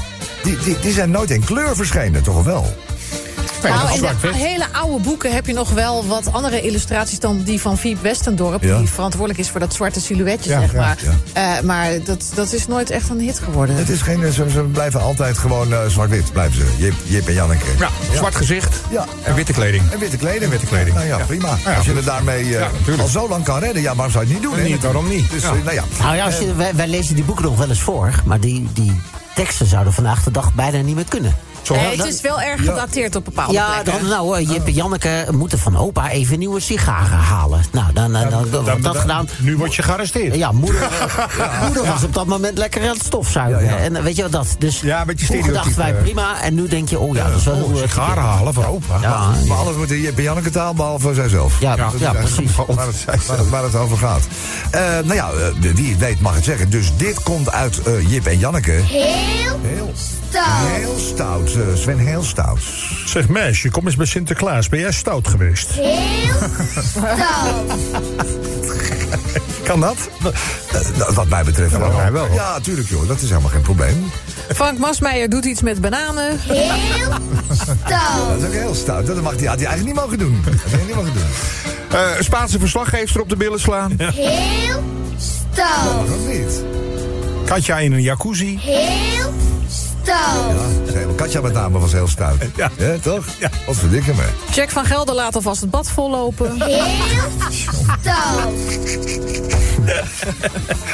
Die, 0.42 0.58
die, 0.64 0.78
die 0.80 0.92
zijn 0.92 1.10
nooit 1.10 1.30
in 1.30 1.44
kleur 1.44 1.76
verschenen, 1.76 2.22
toch 2.22 2.44
wel? 2.44 2.76
Nee, 3.62 3.72
Nou, 3.72 3.94
in 3.98 4.14
de 4.20 4.36
hele 4.36 4.64
oude 4.72 5.02
boeken 5.04 5.32
heb 5.32 5.46
je 5.46 5.52
nog 5.52 5.70
wel 5.70 6.06
wat 6.06 6.32
andere 6.32 6.60
illustraties 6.60 7.18
dan 7.18 7.42
die 7.42 7.60
van 7.60 7.78
Fiep 7.78 8.02
Westendorp. 8.02 8.62
Ja. 8.62 8.78
Die 8.78 8.88
verantwoordelijk 8.88 9.38
is 9.40 9.48
voor 9.50 9.60
dat 9.60 9.74
zwarte 9.74 10.00
silhouetje, 10.00 10.50
Ja, 10.50 10.60
zeg 10.60 10.72
maar. 10.74 10.98
ja. 11.02 11.56
Eh, 11.56 11.62
maar 11.62 11.88
dat, 12.04 12.30
dat 12.34 12.52
is 12.52 12.66
nooit 12.66 12.90
echt 12.90 13.08
een 13.08 13.20
hit 13.20 13.38
geworden. 13.38 13.76
Het 13.76 13.88
is 13.88 14.00
geen, 14.02 14.32
ze, 14.32 14.50
ze 14.50 14.60
blijven 14.62 15.00
altijd 15.00 15.38
gewoon 15.38 15.72
eh, 15.72 15.78
zwart-wit, 15.88 16.32
blijven 16.32 16.56
ze. 16.56 16.66
Jip, 16.78 16.94
Jip 17.04 17.26
en 17.28 17.34
Janneke. 17.34 17.64
Ja, 17.78 17.88
zwart 18.14 18.34
gezicht 18.36 18.80
Ja. 18.90 19.04
en 19.22 19.34
witte 19.34 19.52
kleding. 19.52 19.90
En 19.92 19.98
witte 19.98 20.16
kleding. 20.16 20.42
En 20.44 20.50
witte 20.50 20.66
kleding. 20.66 20.94
Nou 20.96 21.06
ja, 21.08 21.18
Ja. 21.18 21.24
prima. 21.24 21.56
ja, 21.64 21.74
Als 21.74 21.86
je 21.86 21.94
het 21.94 22.04
daarmee 22.04 22.56
eh, 22.58 22.98
al 23.00 23.06
zo 23.06 23.28
lang 23.28 23.44
kan 23.44 23.58
redden, 23.58 23.82
ja, 23.82 23.94
waarom 23.94 24.12
zou 24.12 24.26
je 24.26 24.32
het 24.34 24.42
niet 24.42 24.52
doen? 24.52 24.62
Niet, 24.64 24.82
waarom 24.82 25.08
niet? 25.08 25.30
Dus, 25.30 25.42
Ja. 25.42 25.48
eh, 25.48 25.54
nou 25.64 25.74
ja. 25.74 25.84
Nou 26.00 26.16
ja, 26.16 26.24
als 26.24 26.38
je, 26.38 26.54
wij, 26.54 26.74
wij 26.74 26.88
lezen 26.88 27.14
die 27.14 27.24
boeken 27.24 27.44
nog 27.44 27.56
wel 27.58 27.68
eens 27.68 27.80
voor. 27.80 28.10
Maar 28.24 28.40
die, 28.40 28.68
die 28.72 29.00
teksten 29.34 29.66
zouden 29.66 29.92
vandaag 29.92 30.22
de 30.22 30.30
dag 30.30 30.54
bijna 30.54 30.80
niet 30.80 30.94
meer 30.94 31.04
kunnen. 31.08 31.34
Zo, 31.62 31.74
Nee, 31.74 31.96
het 31.96 32.06
is 32.06 32.20
wel 32.20 32.40
erg 32.40 32.60
gedateerd 32.64 33.16
op 33.16 33.24
bepaalde 33.24 33.52
Ja, 33.52 33.66
plekken. 33.80 33.92
dan, 34.00 34.10
nou, 34.10 34.38
eh, 34.38 34.48
Jip 34.48 34.66
en 34.66 34.72
Janneke 34.72 35.26
moeten 35.30 35.58
van 35.58 35.76
opa 35.76 36.10
even 36.10 36.38
nieuwe 36.38 36.60
sigaren 36.60 37.18
halen. 37.18 37.60
Nou, 37.72 37.92
dan, 37.92 38.12
dan, 38.12 38.46
dan, 38.64 38.80
dat 38.80 38.96
gedaan. 38.96 39.28
Nu 39.38 39.56
word 39.56 39.74
je 39.74 39.82
gearresteerd. 39.82 40.34
Ja, 40.34 40.52
moeder, 40.52 40.88
moeder 41.64 41.86
was 41.86 42.02
op 42.04 42.14
dat 42.14 42.26
moment 42.26 42.58
lekker 42.58 42.82
aan 42.82 42.88
het 42.88 43.04
stofzuigen. 43.04 43.64
Ja, 43.64 43.70
ja. 43.70 43.76
En 43.76 43.96
eh, 43.96 44.02
weet 44.02 44.16
je 44.16 44.22
wat 44.22 44.32
dat? 44.32 44.46
Dus 44.58 44.80
Ja, 44.80 45.00
een 45.00 45.06
beetje 45.06 45.26
vroeger 45.26 45.52
dachten 45.52 45.76
wij 45.76 45.94
prima. 45.94 46.42
En 46.42 46.54
nu 46.54 46.68
denk 46.68 46.88
je, 46.88 46.98
oh 46.98 47.14
ja, 47.14 47.28
dat 47.28 47.36
is 47.38 47.44
wel 47.44 47.54
heel... 47.54 47.64
Oh, 47.64 47.72
eh, 47.72 47.78
sigaren 47.80 48.22
halen 48.22 48.54
voor 48.54 48.66
opa. 48.66 48.98
Ja, 49.00 49.30
Maar 49.48 49.56
alles 49.56 49.76
moet 49.76 49.90
in 49.90 50.00
Jip 50.00 50.16
en 50.16 50.22
Janneke 50.22 50.50
taal, 50.50 50.74
behalve 50.74 51.14
zijzelf. 51.14 51.60
Ja, 51.60 51.76
Dat 51.76 51.94
is 51.94 52.00
ja, 52.00 52.12
precies. 52.12 52.50
Waar 52.66 52.86
het, 52.86 53.04
waar, 53.26 53.38
het, 53.38 53.48
waar 53.48 53.62
het 53.62 53.74
over 53.74 53.96
gaat. 53.96 54.22
Eh, 54.70 54.80
nou 54.80 55.14
ja, 55.14 55.30
eh, 55.30 55.72
wie 55.74 55.90
het 55.90 55.98
weet 55.98 56.20
mag 56.20 56.34
het 56.34 56.44
zeggen. 56.44 56.70
Dus 56.70 56.96
dit 56.96 57.22
komt 57.22 57.50
uit 57.50 57.82
eh, 57.82 58.10
Jip 58.10 58.26
en 58.26 58.38
Janneke. 58.38 58.70
Heel 58.70 59.58
Heel, 59.62 59.92
stout. 60.30 60.46
heel 60.68 60.98
stout. 60.98 61.50
eh, 61.54 61.60
Sven, 61.74 61.98
heel 61.98 62.22
stout. 62.22 62.58
Zeg 63.06 63.28
meisje, 63.28 63.70
kom 63.70 63.86
eens 63.86 63.96
bij 63.96 64.06
Sinterklaas. 64.06 64.68
Ben 64.68 64.80
jij 64.80 64.92
stout 64.92 65.28
geweest? 65.28 65.70
Heel 65.70 66.34
stout. 66.82 67.72
Kan 69.64 69.80
dat? 69.80 69.96
Eh, 70.72 71.08
wat 71.14 71.28
mij 71.28 71.44
betreft 71.44 71.78
mij 71.78 72.12
wel. 72.12 72.32
Ja, 72.32 72.60
tuurlijk 72.60 72.88
joh. 72.88 73.08
Dat 73.08 73.20
is 73.20 73.28
helemaal 73.28 73.50
geen 73.50 73.60
probleem. 73.62 74.10
Frank 74.54 74.78
Masmeijer 74.78 75.28
doet 75.28 75.44
iets 75.44 75.62
met 75.62 75.80
bananen. 75.80 76.38
Heel 76.40 77.12
stout. 77.50 78.28
Dat 78.28 78.38
is 78.40 78.46
ook 78.46 78.52
heel 78.52 78.74
stout. 78.74 79.06
Dat 79.06 79.22
mag 79.22 79.36
die, 79.36 79.48
had 79.48 79.58
hij 79.58 79.66
eigenlijk 79.68 79.96
niet 79.96 80.04
mogen 80.04 80.18
doen. 80.18 80.42
Dat 80.44 80.54
had 80.62 80.70
hij 80.70 80.84
niet 80.86 80.94
mogen 80.94 81.12
doen. 81.12 81.22
Eh, 81.90 82.16
een 82.18 82.24
Spaanse 82.24 82.58
verslaggeefster 82.58 83.20
op 83.20 83.28
de 83.28 83.36
billen 83.36 83.60
slaan. 83.60 83.92
Heel 83.96 84.82
stout. 85.16 85.84
Waarom 85.94 86.26
niet? 86.28 86.62
Katja 87.44 87.78
in 87.78 87.92
een 87.92 88.02
jacuzzi. 88.02 88.58
Heel 88.60 89.32
stout. 90.02 90.94
Ja, 90.94 91.00
Katja 91.16 91.40
met 91.40 91.52
name 91.52 91.78
was 91.78 91.92
heel 91.92 92.08
stout. 92.08 92.36
Ja. 92.56 92.70
toch? 93.02 93.24
Ja. 93.38 93.50
Wat 93.66 93.76
verdikken 93.76 94.14
me. 94.16 94.24
Jack 94.54 94.70
van 94.70 94.84
Gelder 94.84 95.14
laat 95.14 95.34
alvast 95.34 95.60
het 95.60 95.70
bad 95.70 95.90
vollopen. 95.90 96.62
Heel 96.62 96.84
stout. 98.00 98.52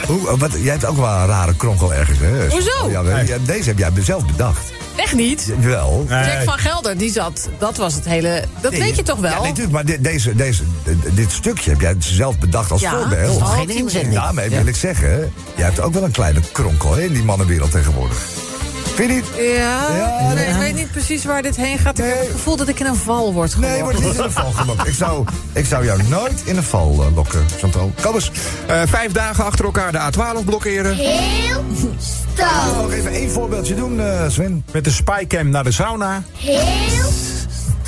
Hoe, 0.09 0.39
wat, 0.39 0.53
jij 0.53 0.73
hebt 0.73 0.85
ook 0.85 0.97
wel 0.97 1.07
een 1.09 1.27
rare 1.27 1.57
kronkel 1.57 1.95
ergens, 1.95 2.19
hè? 2.19 2.49
Hoezo? 2.49 2.91
Ja, 2.91 3.21
ja, 3.21 3.37
deze 3.47 3.69
heb 3.69 3.79
jij 3.79 3.91
zelf 4.03 4.27
bedacht. 4.27 4.73
Echt 4.97 5.15
niet. 5.15 5.53
Wel. 5.61 6.05
Jack 6.09 6.43
van 6.45 6.59
Gelder, 6.59 6.99
die 6.99 7.11
zat. 7.11 7.49
Dat 7.59 7.77
was 7.77 7.95
het 7.95 8.05
hele. 8.05 8.45
Dat 8.61 8.73
Nee, 8.73 8.81
weet 8.81 8.97
je 8.97 9.03
toch 9.03 9.19
wel? 9.19 9.31
Ja, 9.31 9.37
nee, 9.39 9.47
natuurlijk, 9.49 9.75
maar 9.75 9.85
dit, 9.85 10.05
deze, 10.05 10.35
deze, 10.35 10.63
dit 11.13 11.33
stukje 11.33 11.71
heb 11.71 11.81
jij 11.81 11.95
zelf 11.99 12.39
bedacht 12.39 12.71
als 12.71 12.81
Ja, 12.81 12.91
voorbeeld. 12.99 13.39
dat 13.41 13.49
is 13.49 13.55
Geen 13.55 13.69
inzending. 13.69 14.15
Daarmee 14.15 14.51
wil 14.51 14.67
ik 14.67 14.77
zeggen, 14.77 15.33
jij 15.57 15.65
hebt 15.65 15.81
ook 15.81 15.93
wel 15.93 16.03
een 16.05 16.11
kleine 16.11 16.41
kronkel 16.53 16.95
hè, 16.95 17.03
in 17.03 17.13
die 17.13 17.25
mannenwereld 17.25 17.71
tegenwoordig. 17.71 18.19
Vind 18.97 19.11
je 19.11 19.15
niet? 19.17 19.25
Ja, 19.37 19.97
Ja, 19.97 20.33
nee, 20.33 20.47
ik 20.47 20.55
weet 20.55 20.75
niet 20.75 20.91
precies 20.91 21.25
waar 21.25 21.43
dit 21.43 21.57
heen 21.57 21.79
gaat. 21.79 21.99
Ik 21.99 22.05
heb 22.05 22.19
het 22.19 22.31
gevoel 22.31 22.57
dat 22.57 22.69
ik 22.69 22.81
in 22.81 22.87
een 22.87 22.97
val 22.97 23.33
word 23.33 23.55
gelokt. 23.55 23.73
Nee, 23.73 23.83
wordt 23.83 23.99
niet 23.99 24.15
in 24.15 24.23
een 24.23 24.31
val 24.31 24.51
gelokt. 24.53 24.87
Ik 24.87 24.95
zou, 24.95 25.25
ik 25.53 25.67
zou 25.67 25.85
jou 25.85 26.03
nooit 26.09 26.43
in 26.45 26.57
een 26.57 26.63
val 26.63 27.03
eh, 27.03 27.15
lokken, 27.15 27.45
Chantal. 27.59 27.93
Kom 28.03 28.15
eens. 28.15 28.31
Eh, 28.67 28.83
vijf 28.87 29.13
dagen 29.13 29.45
achter 29.45 29.65
elkaar 29.65 29.93
de 29.93 29.99
A12 29.99 30.45
blokkeren. 30.45 30.95
Heel 30.95 31.65
Ik 32.35 32.45
zal 32.73 32.83
nog 32.83 32.93
even 32.93 33.11
één 33.13 33.31
voorbeeldje 33.31 33.75
doen, 33.75 34.01
eh, 34.01 34.29
Sven. 34.29 34.65
Met 34.73 34.85
de 34.85 34.91
spycam 34.91 35.49
naar 35.49 35.65
de 35.65 35.73
sauna. 35.73 36.23
Heel 36.37 37.09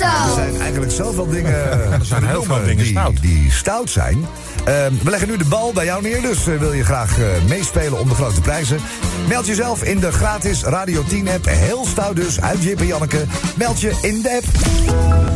Er 0.01 0.33
zijn 0.35 0.61
eigenlijk 0.61 0.91
zoveel 0.91 1.27
dingen 1.27 1.53
er 1.99 2.05
zijn 2.05 2.27
heel 2.27 2.43
veel 2.43 2.63
dingen 2.63 2.77
die, 2.83 2.85
stout. 2.85 3.21
die 3.21 3.51
stout 3.51 3.89
zijn. 3.89 4.25
Ehm, 4.63 4.93
we 5.03 5.09
leggen 5.09 5.29
nu 5.29 5.37
de 5.37 5.45
bal 5.45 5.73
bij 5.73 5.85
jou 5.85 6.01
neer, 6.01 6.21
dus 6.21 6.47
eh, 6.47 6.57
wil 6.57 6.73
je 6.73 6.83
graag 6.83 7.19
eh, 7.19 7.25
meespelen 7.47 7.99
om 7.99 8.09
de 8.09 8.15
grote 8.15 8.41
prijzen? 8.41 8.79
Meld 9.27 9.47
jezelf 9.47 9.83
in 9.83 9.99
de 9.99 10.11
gratis 10.11 10.63
Radio 10.63 11.03
10 11.03 11.29
app. 11.29 11.45
Heel 11.45 11.85
stout 11.85 12.15
dus, 12.15 12.41
uit 12.41 12.63
Jip 12.63 12.79
en 12.79 12.87
Janneke. 12.87 13.25
Meld 13.55 13.81
je 13.81 13.97
in 14.01 14.21
de 14.21 14.29
app. 14.29 14.45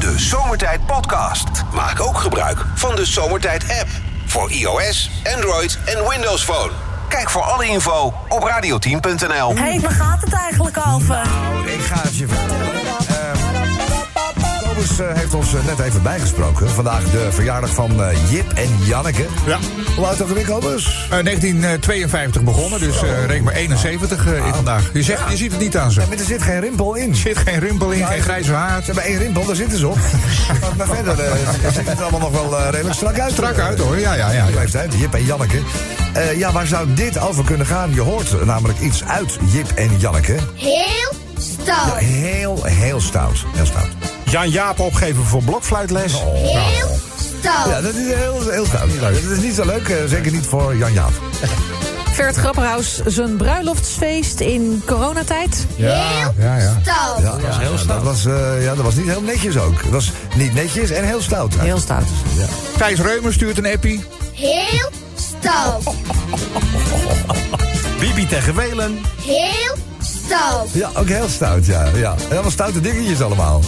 De 0.02 0.20
Zomertijd 0.20 0.86
Podcast. 0.86 1.48
Maak 1.74 2.02
ook 2.02 2.18
gebruik 2.18 2.66
van 2.76 2.96
de 2.96 3.06
Zomertijd 3.06 3.64
app. 3.64 3.88
Voor 4.26 4.52
iOS, 4.52 5.10
Android 5.36 5.80
en 5.86 6.10
Windows 6.10 6.44
Phone. 6.44 6.72
Kijk 7.10 7.30
voor 7.30 7.42
alle 7.42 7.68
info 7.68 8.14
op 8.30 8.44
radioteam.nl. 8.44 9.56
Hé, 9.56 9.62
hey, 9.62 9.80
waar 9.80 9.92
gaat 9.92 10.22
het 10.22 10.34
eigenlijk 10.34 10.78
over? 10.88 11.22
Ik 11.66 11.82
ga 11.82 12.02
het 12.02 12.18
je 12.18 12.28
vertellen. 12.28 12.83
Eh, 15.00 15.06
heeft 15.14 15.34
ons 15.34 15.54
eh, 15.54 15.66
net 15.66 15.80
even 15.80 16.02
bijgesproken. 16.02 16.70
Vandaag 16.70 17.04
de 17.04 17.28
verjaardag 17.32 17.74
van 17.74 18.04
eh, 18.04 18.32
Jip 18.32 18.52
en 18.54 18.78
Janneke. 18.86 19.26
Ja. 19.46 19.58
Hoe 19.96 20.06
oud 20.06 20.22
ook 20.22 20.28
alweer, 20.28 20.46
Kobus? 20.46 21.08
Eh, 21.10 21.24
1952 21.24 22.44
begonnen, 22.44 22.80
dus 22.80 23.04
eh 23.04 23.26
reken 23.26 23.44
maar 23.44 23.54
71 23.54 24.28
eh, 24.28 24.46
in 24.48 24.54
vandaag. 24.54 24.90
Je, 24.94 25.04
zegt, 25.04 25.30
je 25.30 25.38
ziet 25.38 25.52
het 25.52 25.60
niet 25.60 25.78
aan 25.78 25.92
ze. 25.92 26.02
Ja, 26.02 26.08
maar 26.08 26.18
er 26.18 26.26
zit 26.26 26.42
geen 26.42 26.60
rimpel 26.60 26.96
in. 26.96 27.10
Er 27.10 27.16
zit 27.16 27.38
geen 27.38 27.60
rimpel 27.60 27.92
in, 27.92 28.06
geen 28.06 28.22
grijze 28.22 28.54
haar. 28.54 28.80
Ze 28.80 28.86
hebben 28.86 29.04
één 29.04 29.18
rimpel, 29.18 29.46
daar 29.46 29.56
zitten 29.56 29.78
ze 29.78 29.88
op. 29.88 29.98
maar, 30.62 30.76
maar 30.78 30.88
verder 30.88 31.20
eh, 31.20 31.32
ziet 31.74 31.88
het 31.88 32.02
allemaal 32.02 32.20
nog 32.20 32.32
wel 32.32 32.70
redelijk 32.70 32.96
strak 32.96 33.20
uit. 33.20 33.32
Strak 33.32 33.60
uit 33.60 33.80
hoor, 33.80 34.00
ja, 34.00 34.14
ja, 34.14 34.32
ja. 34.32 34.46
De 34.46 34.54
leeftijd, 34.54 34.94
Jip 34.94 35.14
en 35.14 35.26
Janneke. 35.26 35.60
Eh, 36.14 36.38
ja, 36.38 36.52
waar 36.52 36.68
zou 36.68 36.94
dit 36.94 37.20
over 37.20 37.44
kunnen 37.44 37.66
gaan? 37.66 37.94
Je 37.94 38.02
hoort 38.02 38.46
namelijk 38.46 38.80
iets 38.80 39.04
uit 39.04 39.38
Jip 39.52 39.72
en 39.76 40.00
Janneke. 40.00 40.36
Heel 40.54 41.12
stout. 41.38 41.98
Heel, 41.98 42.64
heel 42.64 43.02
stout. 43.02 43.46
Heel 43.56 43.66
stout. 43.66 44.13
Jan 44.34 44.50
Jaap 44.50 44.80
opgeven 44.80 45.24
voor 45.26 45.44
blokfluitles. 45.44 46.14
Heel 46.14 47.00
stout. 47.40 47.68
Ja, 47.70 47.82
dat 47.82 47.94
is 47.94 48.14
heel, 48.14 48.50
heel 48.50 48.66
stout. 48.66 49.00
Dat 49.00 49.12
is 49.12 49.40
niet 49.40 49.54
zo 49.56 49.66
leuk, 49.66 49.90
eh, 49.90 49.96
zeker 50.08 50.32
niet 50.32 50.46
voor 50.46 50.76
Jan 50.76 50.94
Jaap. 50.94 51.12
Vert 52.14 52.36
Grapperhaus 52.36 53.02
zijn 53.06 53.38
bruiloftsfeest 53.38 54.40
in 54.40 54.82
coronatijd. 54.86 55.66
Heel 55.76 55.88
Ja, 55.88 56.32
ja. 56.38 56.78
stout. 56.82 57.22
Ja, 57.22 57.32
dat 57.32 57.42
was 57.42 57.58
heel 57.58 57.78
stout. 57.78 58.04
Dat 58.04 58.04
was, 58.04 58.26
eh, 58.26 58.64
ja, 58.64 58.76
dat 58.76 58.84
was 58.86 58.96
niet 58.96 59.08
heel 59.08 59.22
netjes 59.22 59.58
ook. 59.58 59.82
Het 59.82 59.92
was 59.92 60.12
niet 60.36 60.54
netjes 60.54 60.90
en 60.90 61.04
heel 61.06 61.22
stout. 61.22 61.54
Heel 61.60 61.80
stout. 61.80 62.06
Thijs 62.78 63.00
Reumer 63.00 63.34
stuurt 63.34 63.58
een 63.58 63.68
appie. 63.74 64.04
Heel 64.34 64.90
stout. 65.16 65.96
Bibi 68.00 68.28
tegen 68.28 68.56
Welen. 68.56 69.00
Heel 69.26 69.76
stout. 70.26 70.70
Ja, 70.72 70.90
ook 70.96 71.08
heel 71.08 71.28
stout, 71.30 71.66
ja. 71.66 71.86
ja. 71.96 72.16
Helemaal 72.30 72.52
stoute 72.52 72.82
dingetjes 72.82 73.22
allemaal. 73.22 73.62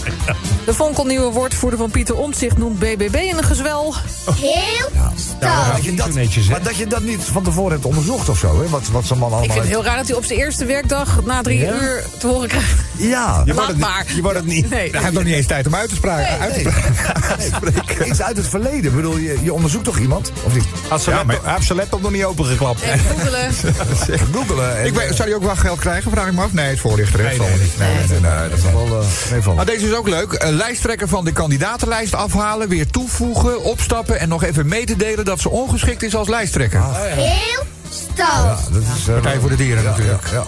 De 0.64 0.74
fonkelnieuwe 0.74 1.30
woordvoerder 1.30 1.78
van 1.78 1.90
Pieter 1.90 2.16
Omtzigt 2.16 2.58
noemt 2.58 2.78
BBB 2.78 3.14
een 3.14 3.44
gezwel. 3.44 3.94
Heel 4.40 4.88
stout. 5.16 5.72
dat 5.74 5.84
je 5.84 5.94
dat, 5.94 6.14
netjes, 6.14 6.48
maar 6.48 6.62
dat 6.62 6.76
je 6.76 6.86
dat 6.86 7.02
niet 7.02 7.22
van 7.22 7.42
tevoren 7.42 7.72
hebt 7.72 7.84
onderzocht 7.84 8.28
of 8.28 8.38
zo, 8.38 8.62
hè? 8.62 8.68
Wat, 8.68 8.88
wat 8.88 9.04
zo'n 9.04 9.18
man 9.18 9.28
allemaal... 9.28 9.44
Ik 9.44 9.52
vind 9.52 9.64
het 9.64 9.74
heel 9.74 9.84
raar 9.84 9.96
dat 9.96 10.06
hij 10.08 10.16
op 10.16 10.24
zijn 10.24 10.38
eerste 10.38 10.64
werkdag 10.64 11.24
na 11.24 11.42
drie 11.42 11.58
Ja? 11.58 11.72
uur 11.72 12.04
te 12.18 12.26
horen 12.26 12.48
krijgt. 12.48 12.85
Ja. 12.96 13.42
Je 13.44 13.54
wordt 13.54 13.68
het, 13.68 13.78
maar. 13.78 14.04
niet- 14.06 14.16
je 14.16 14.22
wordt 14.22 14.36
het 14.38 14.46
niet. 14.46 14.70
Nee. 14.70 14.90
Hij 14.90 15.00
heeft 15.00 15.12
nog 15.12 15.24
niet 15.24 15.34
eens 15.34 15.46
tijd 15.46 15.66
om 15.66 15.74
uit 15.74 15.88
te 15.88 15.94
spraken. 15.94 16.38
uit 16.40 16.54
te 16.54 16.60
Nee. 16.62 16.72
spraken. 16.72 17.84
Nee. 17.98 18.08
Iets 18.08 18.22
uit 18.22 18.36
het 18.36 18.46
verleden. 18.48 18.84
Ik 18.84 18.94
bedoel, 18.96 19.16
je, 19.16 19.38
je 19.42 19.52
onderzoekt 19.52 19.84
toch 19.84 19.98
iemand? 19.98 20.32
Of 20.42 20.54
niet? 20.54 20.64
Zijn 20.64 20.80
Ja, 20.88 20.94
laptop- 21.10 21.26
maar- 21.26 21.36
Hij 21.42 21.52
heeft 21.54 21.66
zijn 21.66 21.78
laptop 21.78 22.02
nog 22.02 22.10
niet 22.12 22.24
opengeklapt. 22.24 22.80
Even 22.82 22.98
googelen. 23.10 23.52
Googelen. 24.34 24.78
en- 24.78 24.86
Ik 24.86 24.94
weet, 24.94 25.14
zou 25.14 25.28
hij 25.28 25.34
ook 25.38 25.42
wel 25.44 25.56
geld 25.56 25.78
krijgen, 25.78 26.10
vraag 26.10 26.26
ik 26.26 26.32
me 26.32 26.42
af? 26.42 26.52
Nee, 26.52 26.68
het 26.70 26.80
voorlichter. 26.80 27.22
Nee, 27.22 27.36
Zal 27.36 27.46
nee, 27.46 27.58
niet. 27.58 27.78
Nee, 27.78 27.94
nee, 28.08 28.20
nee, 28.20 28.48
dat 28.48 28.58
is 28.58 28.64
wel 28.72 28.86
uh, 28.86 29.06
meevallen. 29.30 29.64
Nou, 29.64 29.78
deze 29.78 29.86
is 29.88 29.94
ook 29.94 30.08
leuk. 30.08 30.34
Een 30.38 30.54
lijsttrekker 30.56 31.08
van 31.08 31.24
de 31.24 31.32
kandidatenlijst 31.32 32.14
afhalen, 32.14 32.68
weer 32.68 32.86
toevoegen, 32.86 33.62
opstappen 33.62 34.20
en 34.20 34.28
nog 34.28 34.42
even 34.44 34.66
mee 34.66 34.86
te 34.86 34.96
delen 34.96 35.24
dat 35.24 35.40
ze 35.40 35.48
ongeschikt 35.50 36.02
is 36.02 36.14
als 36.14 36.28
lijsttrekker. 36.28 36.80
Heel 36.94 37.62
stout. 37.90 38.18
Ja, 38.28 38.56
dat 38.72 38.82
is, 38.96 39.08
eh, 39.08 39.14
Partij 39.14 39.38
voor 39.40 39.48
de 39.48 39.56
Dieren 39.56 39.82
ja, 39.82 39.88
natuurlijk. 39.90 40.22
Ja, 40.32 40.42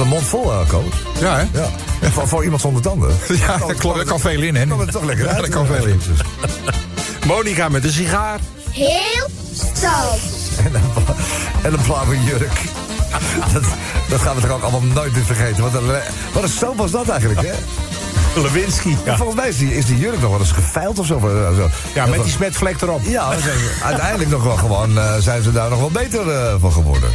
een 0.00 0.08
mond 0.08 0.26
vol, 0.26 0.52
uh, 0.52 0.68
Koos. 0.68 0.92
Ja, 1.20 1.36
hè? 1.36 1.60
Ja. 1.60 1.68
En 2.00 2.12
voor, 2.12 2.28
voor 2.28 2.42
iemand 2.44 2.60
zonder 2.60 2.82
tanden. 2.82 3.16
Ja, 3.46 3.56
dat 3.56 3.74
klopt. 3.74 3.98
Er 3.98 4.04
kan 4.04 4.20
veel 4.20 4.42
in, 4.42 4.54
hè? 4.56 4.66
kan 4.66 4.80
het 4.80 4.92
toch 4.92 5.04
lekker 5.04 5.24
Ja, 5.28 5.30
uit. 5.32 5.40
dat 5.40 5.48
kan 5.48 5.66
veel 5.66 5.86
in. 5.86 6.00
Monica 7.26 7.68
met 7.68 7.84
een 7.84 7.92
sigaar. 7.92 8.38
Heel 8.70 9.26
stout. 9.54 10.18
En 10.64 10.74
een, 10.74 10.82
en 11.62 11.72
een 11.72 11.82
blauwe 11.84 12.22
jurk. 12.22 12.60
Dat, 13.52 13.62
dat 14.08 14.20
gaan 14.20 14.34
we 14.34 14.40
toch 14.40 14.50
ook 14.50 14.62
allemaal 14.62 14.80
nooit 14.80 15.12
meer 15.12 15.24
vergeten. 15.24 15.62
Wat 15.62 15.74
een, 15.74 15.86
wat 16.32 16.42
een 16.42 16.48
soap 16.48 16.76
was 16.76 16.90
dat 16.90 17.08
eigenlijk, 17.08 17.40
hè? 17.40 17.52
Lewinsky. 18.34 18.96
Ja, 19.04 19.16
Volgens 19.16 19.38
mij 19.38 19.48
is 19.48 19.58
die, 19.58 19.76
is 19.76 19.86
die 19.86 19.98
jurk 19.98 20.20
nog 20.20 20.30
wel 20.30 20.40
eens 20.40 20.52
geveild 20.52 20.98
of 20.98 21.06
zo. 21.06 21.14
eh, 21.16 21.56
zo. 21.56 21.68
ja 21.94 22.06
met 22.06 22.22
die 22.22 22.32
smetvlek 22.32 22.80
erop. 22.80 23.00
Ja, 23.04 23.30
uiteindelijk 23.82 24.30
nog 24.30 24.42
wel 24.44 24.56
gewoon 24.56 24.98
eh, 24.98 25.14
zijn 25.18 25.42
ze 25.42 25.52
daar 25.52 25.70
nog 25.70 25.78
wel 25.78 25.90
beter 25.90 26.30
eh, 26.30 26.54
van 26.58 26.72
geworden. 26.72 27.10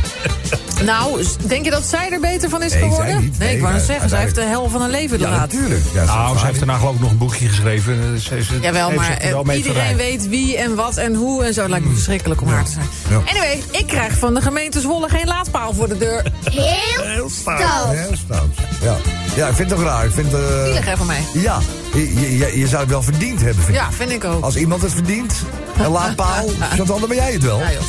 Nou, 0.84 1.24
denk 1.48 1.66
je 1.66 1.72
dat 1.72 1.86
zij 1.86 2.10
er 2.12 2.20
beter 2.20 2.50
van 2.50 2.64
is 2.64 2.72
Nee, 2.72 2.80
zij 2.82 2.90
geworden? 2.90 3.20
niet. 3.22 3.38
Nee, 3.38 3.48
Nee, 3.48 3.56
ik 3.58 3.62
wou 3.62 3.74
het 3.74 3.84
zeggen. 3.84 4.10
Zij 4.10 4.20
heeft 4.20 4.36
de 4.36 4.42
hel 4.44 4.70
van 4.70 4.82
haar 4.82 4.90
leven 4.90 5.20
Ja, 5.20 5.26
erlaat. 5.26 5.40
natuurlijk. 5.54 5.84
Ja, 5.94 6.04
Nou, 6.06 6.38
ze 6.38 6.46
heeft 6.46 6.58
daarna 6.58 6.78
geloof 6.78 6.94
ik 6.96 7.00
nog 7.02 7.12
een 7.12 7.18
boekje 7.18 7.48
geschreven. 7.48 8.20
Ze, 8.20 8.44
ze, 8.44 8.60
Jawel, 8.62 8.92
maar 8.92 9.18
zich 9.22 9.32
wel 9.32 9.44
mee 9.44 9.58
iedereen 9.58 9.96
weet 9.98 10.28
wie 10.30 10.58
en 10.58 10.76
wat 10.76 10.98
en 10.98 11.16
hoe 11.16 11.44
en 11.44 11.54
zo. 11.54 11.62
Het 11.62 11.70
lijkt 11.70 11.86
me 11.86 11.94
verschrikkelijk 11.94 12.42
om 12.42 12.48
haar 12.48 12.64
te 12.66 12.72
zijn. 12.72 12.86
Ja. 13.10 13.16
Anyway, 13.32 13.64
ik 13.72 13.88
krijg 13.88 14.14
van 14.18 14.34
de 14.34 14.42
gemeente 14.42 14.82
Zwolle 14.82 15.10
geen 15.10 15.26
laadpaal 15.28 15.74
voor 15.74 15.88
de 15.88 15.98
deur. 15.98 16.24
Heel 16.44 17.30
stout. 17.30 17.88
Heel 17.90 18.16
stout. 18.26 18.48
Ja. 18.82 18.96
Ja, 19.38 19.48
ik 19.48 19.56
vind 19.56 19.70
het 19.70 19.80
toch 19.80 19.88
raar. 19.88 20.06
Ik 20.06 20.12
vind, 20.12 20.34
eh, 20.34 20.64
Zielig 20.64 20.86
hè 20.86 20.98
van 20.98 21.08
mij. 21.08 21.22
ja, 21.34 21.60
je, 21.94 22.38
je, 22.38 22.60
je 22.60 22.68
zou 22.68 22.82
het 22.82 22.90
wel 22.92 23.02
verdiend 23.04 23.42
hebben, 23.42 23.64
vind 23.64 23.78
ik. 23.78 23.84
Ja, 23.84 23.92
vind 23.92 24.12
ik 24.12 24.24
ook. 24.24 24.44
Als 24.44 24.56
iemand 24.56 24.82
het 24.82 24.92
verdient, 24.92 25.34
een 25.80 25.92
laadpaal, 25.92 26.50
Chantal, 26.76 27.00
dan 27.00 27.08
ben 27.08 27.18
jij 27.18 27.32
het 27.34 27.44
wel. 27.44 27.60
Ja, 27.60 27.72
joh. 27.72 27.82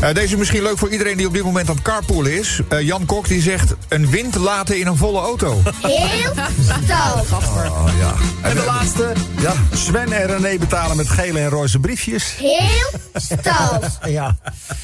Eh, 0.00 0.14
deze 0.14 0.32
is 0.32 0.36
misschien 0.36 0.62
leuk 0.62 0.78
voor 0.78 0.88
iedereen 0.90 1.16
die 1.16 1.26
op 1.26 1.32
dit 1.32 1.42
moment 1.44 1.68
aan 1.68 1.74
het 1.74 1.84
carpoolen 1.84 2.38
is. 2.38 2.60
Eh, 2.68 2.80
Jan 2.80 3.06
Kok 3.06 3.28
die 3.28 3.42
zegt 3.42 3.74
een 3.88 4.10
wind 4.10 4.34
laten 4.34 4.78
in 4.80 4.86
een 4.86 4.96
volle 4.96 5.20
auto. 5.20 5.62
Heel 5.82 6.32
stout. 6.84 7.32
Oh, 7.32 7.88
ja. 7.98 8.12
En 8.48 8.56
de 8.56 8.64
laatste. 8.66 9.12
Ja. 9.40 9.52
Sven 9.72 10.12
en 10.12 10.26
René 10.26 10.58
betalen 10.58 10.96
met 10.96 11.08
gele 11.08 11.38
en 11.40 11.48
roze 11.48 11.78
briefjes. 11.78 12.34
Heel 12.38 13.00
stout. 13.14 13.98
Ja. 14.06 14.36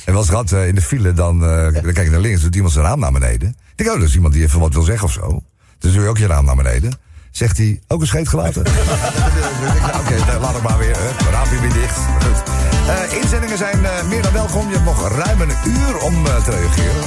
En 0.04 0.12
wel 0.12 0.20
eens 0.20 0.28
gehad 0.28 0.52
eh, 0.52 0.68
in 0.68 0.74
de 0.74 0.82
file, 0.82 1.12
dan, 1.12 1.44
eh, 1.44 1.72
dan 1.82 1.92
kijk 1.92 1.98
ik 2.06 2.10
naar 2.10 2.20
links, 2.20 2.40
doet 2.42 2.54
iemand 2.54 2.72
zijn 2.72 2.84
raam 2.84 2.98
naar 2.98 3.12
beneden. 3.12 3.48
Ik 3.48 3.56
denk, 3.76 3.90
oh, 3.90 3.98
dat 4.00 4.08
is 4.08 4.14
iemand 4.14 4.34
die 4.34 4.42
even 4.42 4.60
wat 4.60 4.72
wil 4.72 4.82
zeggen 4.82 5.04
of 5.06 5.12
zo. 5.12 5.42
Dus 5.82 5.92
doe 5.92 6.02
je 6.02 6.08
ook 6.08 6.18
je 6.18 6.26
raam 6.26 6.44
naar 6.44 6.56
beneden. 6.56 6.92
Zegt 7.30 7.56
hij, 7.56 7.80
ook 7.88 8.00
een 8.00 8.06
scheet 8.06 8.28
gelaten? 8.28 8.62
Ik, 9.76 9.80
nou, 9.80 10.00
Oké, 10.00 10.14
dan 10.26 10.40
laat 10.40 10.56
ik 10.56 10.62
maar 10.62 10.78
weer. 10.78 10.96
Hup, 10.96 11.28
raampje 11.30 11.60
weer 11.60 11.72
dicht. 11.72 11.96
Goed. 11.96 12.42
Eh, 12.88 13.18
inzendingen 13.22 13.58
zijn 13.58 13.84
eh, 13.84 14.04
meer 14.04 14.22
dan 14.22 14.32
welkom. 14.32 14.68
Je 14.68 14.72
hebt 14.72 14.84
nog 14.84 15.08
ruim 15.08 15.40
een 15.40 15.52
uur 15.66 15.98
om 15.98 16.26
eh, 16.26 16.44
te 16.44 16.50
reageren. 16.50 17.02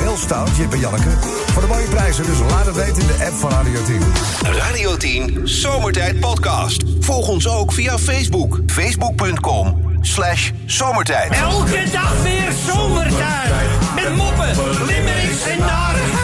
Heel 0.00 0.16
stout, 0.16 0.56
Jip 0.56 0.72
en 0.72 0.78
Janneke. 0.78 1.10
Voor 1.52 1.62
de 1.62 1.68
mooie 1.68 1.88
prijzen, 1.88 2.24
dus 2.24 2.38
laat 2.38 2.66
het 2.66 2.74
weten 2.74 3.02
in 3.02 3.06
de 3.06 3.24
app 3.24 3.34
van 3.34 3.50
Radio 3.50 3.82
10. 3.82 4.00
Radio 4.42 4.96
10 4.96 5.40
Zomertijd 5.44 6.20
Podcast. 6.20 6.82
Volg 7.00 7.28
ons 7.28 7.48
ook 7.48 7.72
via 7.72 7.98
Facebook. 7.98 8.60
Facebook.com 8.66 9.96
slash 10.00 10.50
zomertijd. 10.66 11.32
Elke 11.32 11.84
dag 11.92 12.22
weer 12.22 12.52
zomertijd. 12.66 13.50
Met 13.94 14.16
moppen, 14.16 14.54
limmerings 14.86 15.46
en 15.46 15.58
narigheid. 15.58 16.19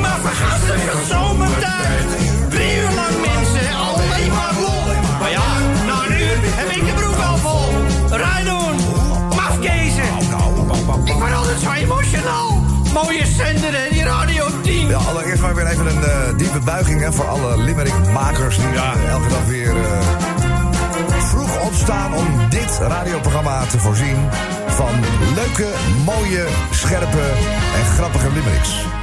Die 0.00 0.08
maar 0.08 0.20
vergastige 0.20 1.06
zomertijd. 1.08 2.08
Drie 2.48 2.76
uur 2.76 2.92
lang 3.00 3.14
mensen, 3.20 3.68
alleen 3.76 4.32
maar 4.32 4.54
lol. 4.60 4.84
Maar 5.20 5.30
ja, 5.30 5.48
na 5.86 6.04
een 6.06 6.20
uur 6.20 6.38
heb 6.42 6.68
ik 6.68 6.86
de 6.86 6.92
broek 6.92 7.16
al 7.16 7.36
vol. 7.36 7.72
Rijdoen, 8.16 8.76
mafkezen. 9.36 10.12
Ik 11.04 11.12
word 11.12 11.34
altijd 11.34 11.60
zo 11.60 11.70
emotional. 11.72 12.64
Mooie 12.92 13.26
zender 13.26 13.72
hè, 13.72 13.88
die 13.90 14.04
Radio 14.04 14.46
10. 14.62 14.86
Ja, 14.88 14.96
allereerst 14.96 15.42
maar 15.42 15.54
weer 15.54 15.66
even 15.66 15.86
een 15.86 16.02
eh, 16.02 16.36
diepe 16.36 16.60
buiging 16.60 17.00
hè, 17.00 17.12
voor 17.12 17.28
alle 17.28 17.62
Limerick-makers 17.62 18.56
die 18.56 18.66
eh, 18.66 19.08
elke 19.10 19.28
dag 19.28 19.44
weer 19.46 19.76
eh, 19.76 19.98
vroeg 21.18 21.60
opstaan 21.66 22.14
om 22.14 22.26
dit 22.48 22.78
radioprogramma 22.78 23.64
te 23.64 23.78
voorzien 23.78 24.28
van 24.66 24.94
leuke, 25.34 25.68
mooie, 26.04 26.46
scherpe 26.70 27.30
en 27.74 27.84
grappige 27.84 28.32
limericks. 28.32 28.99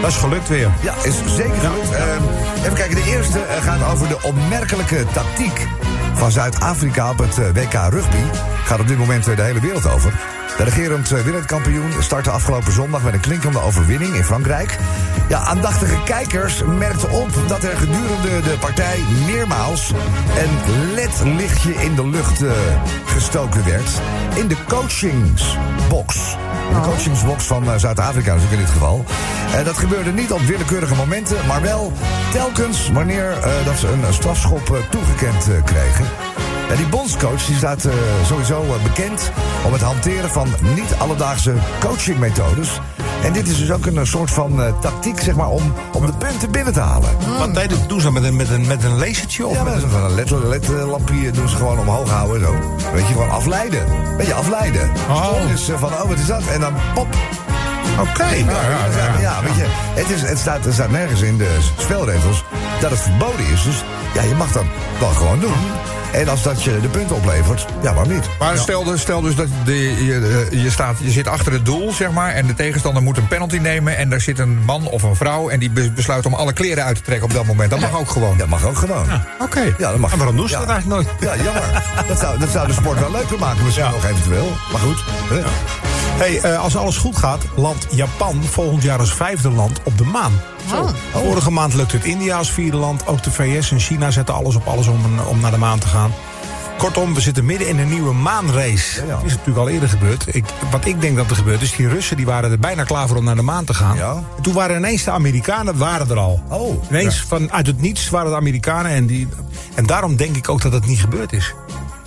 Dat 0.00 0.10
is 0.10 0.16
gelukt 0.16 0.48
weer. 0.48 0.70
Ja, 0.82 0.94
is 1.02 1.16
zeker 1.26 1.60
gelukt. 1.60 1.90
Eh, 1.90 2.62
even 2.62 2.74
kijken, 2.74 2.94
de 2.94 3.10
eerste 3.10 3.38
eh, 3.38 3.62
gaat 3.62 3.92
over 3.92 4.08
de 4.08 4.22
opmerkelijke 4.22 5.04
tactiek 5.12 5.66
van 6.18 6.30
Zuid-Afrika 6.30 7.10
op 7.10 7.18
het 7.18 7.38
eh, 7.38 7.50
WK 7.52 7.92
Rugby. 7.92 8.22
Gaat 8.64 8.80
op 8.80 8.88
dit 8.88 8.98
moment 8.98 9.28
eh, 9.28 9.36
de 9.36 9.42
hele 9.42 9.60
wereld 9.60 9.90
over. 9.90 10.12
De 10.56 10.64
regerend 10.64 11.08
wereldkampioen 11.08 11.90
startte 12.00 12.30
afgelopen 12.30 12.72
zondag 12.72 13.02
met 13.02 13.14
een 13.14 13.20
klinkende 13.20 13.60
overwinning 13.60 14.14
in 14.14 14.24
Frankrijk. 14.24 14.78
Ja, 15.28 15.38
aandachtige 15.38 16.02
kijkers 16.04 16.62
merkten 16.64 17.10
op 17.10 17.28
dat 17.48 17.62
er 17.62 17.76
gedurende 17.76 18.40
de 18.42 18.56
partij 18.60 18.98
meermaals 19.26 19.90
een 20.38 20.92
ledlichtje 20.94 21.74
in 21.74 21.94
de 21.94 22.08
lucht 22.08 22.42
gestoken 23.06 23.64
werd. 23.64 23.90
In 24.34 24.48
de 24.48 24.56
coachingsbox. 24.68 26.36
De 26.74 26.80
coachingsbox 26.80 27.44
van 27.44 27.70
eh, 27.70 27.78
Zuid-Afrika 27.78 28.34
natuurlijk 28.34 28.60
in 28.60 28.66
dit 28.66 28.74
geval. 28.74 29.04
En 29.54 29.64
dat 29.64 29.78
gebeurde 29.78 30.12
niet 30.12 30.32
op 30.32 30.40
willekeurige 30.40 30.94
momenten, 30.94 31.46
maar 31.46 31.62
wel 31.62 31.92
telkens 32.32 32.90
wanneer 32.90 33.30
eh, 33.30 33.64
dat 33.64 33.78
ze 33.78 33.88
een 33.88 34.14
strafschop 34.14 34.70
eh, 34.70 34.90
toegekend 34.90 35.48
eh, 35.48 35.64
kregen. 35.64 36.27
Ja, 36.68 36.76
die 36.76 36.88
bondscoach 36.88 37.44
die 37.46 37.56
staat 37.56 37.84
eh, 37.84 37.92
sowieso 38.24 38.62
eh, 38.62 38.82
bekend 38.82 39.30
om 39.64 39.72
het 39.72 39.82
hanteren 39.82 40.30
van 40.30 40.48
niet-alledaagse 40.74 41.54
coachingmethodes. 41.80 42.80
En 43.22 43.32
dit 43.32 43.48
is 43.48 43.58
dus 43.58 43.70
ook 43.70 43.86
een 43.86 43.98
eh, 43.98 44.04
soort 44.04 44.30
van 44.30 44.62
eh, 44.62 44.72
tactiek 44.80 45.20
zeg 45.20 45.34
maar, 45.34 45.48
om, 45.48 45.72
om 45.92 46.06
de 46.06 46.12
punten 46.12 46.50
binnen 46.50 46.72
te 46.72 46.80
halen. 46.80 47.10
Wat 47.38 47.54
deed 47.54 47.70
het? 47.70 47.88
Doen 47.88 48.00
ze 48.00 48.12
met 48.12 48.24
een, 48.24 48.36
met 48.36 48.50
een, 48.50 48.66
met 48.66 48.84
een 48.84 48.98
lasertje? 48.98 49.46
Of 49.46 49.54
Ja, 49.56 49.62
met 49.62 49.74
met 49.74 49.92
een... 49.92 50.04
een 50.04 50.14
LED, 50.14 50.68
LED-lampje 50.68 51.30
doen 51.30 51.48
ze 51.48 51.56
gewoon 51.56 51.78
omhoog 51.78 52.10
houden. 52.10 52.40
Zo. 52.40 52.52
Weet 52.92 53.06
je, 53.06 53.12
gewoon 53.12 53.30
afleiden. 53.30 54.16
Weet 54.16 54.26
je, 54.26 54.34
afleiden. 54.34 54.90
Oh. 55.08 55.48
Dus 55.48 55.70
van, 55.76 55.92
oh, 55.92 56.02
wat 56.02 56.18
is 56.18 56.26
dat? 56.26 56.46
En 56.46 56.60
dan 56.60 56.74
pop. 56.94 57.06
Oké. 58.00 58.24
Ja, 58.24 58.44
ja, 58.96 59.20
ja, 59.20 59.42
weet 59.42 59.54
je, 59.54 59.64
het, 59.94 60.10
is, 60.10 60.22
het, 60.22 60.38
staat, 60.38 60.64
het 60.64 60.74
staat 60.74 60.90
nergens 60.90 61.20
in 61.20 61.36
de 61.36 61.58
spelregels 61.78 62.44
dat 62.80 62.90
het 62.90 63.00
verboden 63.00 63.46
is. 63.52 63.62
Dus 63.62 63.84
ja, 64.14 64.22
je 64.22 64.34
mag 64.34 64.52
dat 64.52 64.64
wel 65.00 65.08
gewoon 65.08 65.40
doen. 65.40 65.54
En 66.12 66.28
als 66.28 66.42
dat 66.42 66.62
je 66.62 66.80
de 66.80 66.88
punten 66.88 67.16
oplevert, 67.16 67.66
ja, 67.82 67.94
waarom 67.94 68.12
niet? 68.12 68.28
Maar 68.38 68.56
stel, 68.58 68.84
dus- 68.84 69.00
stel 69.00 69.20
dus 69.20 69.34
dat 69.34 69.46
de, 69.64 70.04
je, 70.04 70.46
eh, 70.50 70.62
je, 70.62 70.70
staat, 70.70 70.96
je 71.00 71.10
zit 71.10 71.26
achter 71.28 71.52
het 71.52 71.64
doel, 71.64 71.92
zeg 71.92 72.10
maar... 72.10 72.32
en 72.32 72.46
de 72.46 72.54
tegenstander 72.54 73.02
moet 73.02 73.16
een 73.16 73.28
penalty 73.28 73.56
nemen... 73.56 73.96
en 73.96 74.10
daar 74.10 74.20
zit 74.20 74.38
een 74.38 74.58
man 74.64 74.86
of 74.86 75.02
een 75.02 75.16
vrouw... 75.16 75.48
en 75.48 75.58
die 75.58 75.70
be- 75.70 75.90
besluit 75.90 76.26
om 76.26 76.34
alle 76.34 76.52
kleren 76.52 76.84
uit 76.84 76.96
te 76.96 77.02
trekken 77.02 77.26
op 77.28 77.34
dat 77.34 77.46
moment. 77.46 77.70
Dat 77.70 77.80
mag 77.80 77.98
ook 77.98 78.10
gewoon. 78.10 78.36
Dat 78.38 78.48
mag 78.48 78.64
ook 78.64 78.76
gewoon. 78.76 79.06
Oké. 79.38 79.74
Ja, 79.78 79.90
dat 79.90 79.98
mag. 79.98 80.12
En 80.12 80.18
waarom 80.18 80.36
doen 80.36 80.48
ze 80.48 80.58
dat 80.58 80.68
eigenlijk 80.68 81.02
nooit? 81.02 81.20
Ja, 81.38 81.44
jammer. 81.44 81.82
dat, 82.08 82.18
zou, 82.18 82.38
dat 82.38 82.48
zou 82.48 82.66
de 82.66 82.72
sport 82.72 83.00
wel 83.00 83.10
leuker 83.10 83.38
maken 83.38 83.64
misschien 83.64 83.90
nog 83.90 84.04
eventueel. 84.04 84.56
Maar 84.72 84.80
goed. 84.80 85.04
Hey, 86.18 86.40
eh, 86.40 86.60
als 86.62 86.76
alles 86.76 86.96
goed 86.96 87.16
gaat, 87.16 87.42
landt 87.56 87.86
Japan 87.90 88.44
volgend 88.44 88.82
jaar 88.82 88.98
als 88.98 89.14
vijfde 89.14 89.50
land 89.50 89.80
op 89.82 89.98
de 89.98 90.04
maan. 90.04 90.32
Oh. 90.74 90.88
Vorige 91.12 91.50
maand 91.50 91.74
lukte 91.74 91.96
het 91.96 92.04
India 92.04 92.36
als 92.36 92.50
vierde 92.50 92.76
land. 92.76 93.06
Ook 93.06 93.22
de 93.22 93.30
VS 93.30 93.70
en 93.70 93.78
China 93.80 94.10
zetten 94.10 94.34
alles 94.34 94.54
op 94.54 94.66
alles 94.66 94.86
om, 94.86 95.04
een- 95.04 95.26
om 95.26 95.40
naar 95.40 95.50
de 95.50 95.56
maan 95.58 95.78
te 95.78 95.86
gaan. 95.86 96.10
Kortom, 96.78 97.14
we 97.14 97.20
zitten 97.20 97.44
midden 97.44 97.68
in 97.68 97.78
een 97.78 97.88
nieuwe 97.88 98.12
maanrace. 98.14 99.00
Ja, 99.00 99.06
ja. 99.06 99.14
Dat 99.14 99.24
is 99.24 99.30
natuurlijk 99.30 99.58
al 99.58 99.68
eerder 99.68 99.88
gebeurd. 99.88 100.34
Ik, 100.34 100.44
wat 100.70 100.84
ik 100.86 101.00
denk 101.00 101.16
dat 101.16 101.30
er 101.30 101.36
gebeurt 101.36 101.62
is, 101.62 101.76
die 101.76 101.88
Russen 101.88 102.16
die 102.16 102.26
waren 102.26 102.50
er 102.50 102.58
bijna 102.58 102.84
klaar 102.84 103.08
voor 103.08 103.16
om 103.16 103.24
naar 103.24 103.34
de 103.36 103.42
maan 103.42 103.64
te 103.64 103.74
gaan. 103.74 103.96
Ja. 103.96 104.12
En 104.36 104.42
toen 104.42 104.54
waren 104.54 104.76
ineens 104.76 105.04
de 105.04 105.10
Amerikanen 105.10 105.76
waren 105.78 106.10
er 106.10 106.18
al. 106.18 106.42
Oh. 106.48 106.84
Ineens 106.90 107.20
vanuit 107.28 107.66
het 107.66 107.80
niets 107.80 108.08
waren 108.10 108.30
de 108.30 108.36
Amerikanen. 108.36 108.90
En, 108.92 109.06
die, 109.06 109.28
en 109.74 109.86
daarom 109.86 110.16
denk 110.16 110.36
ik 110.36 110.48
ook 110.48 110.62
dat 110.62 110.72
het 110.72 110.86
niet 110.86 111.00
gebeurd 111.00 111.32
is. 111.32 111.54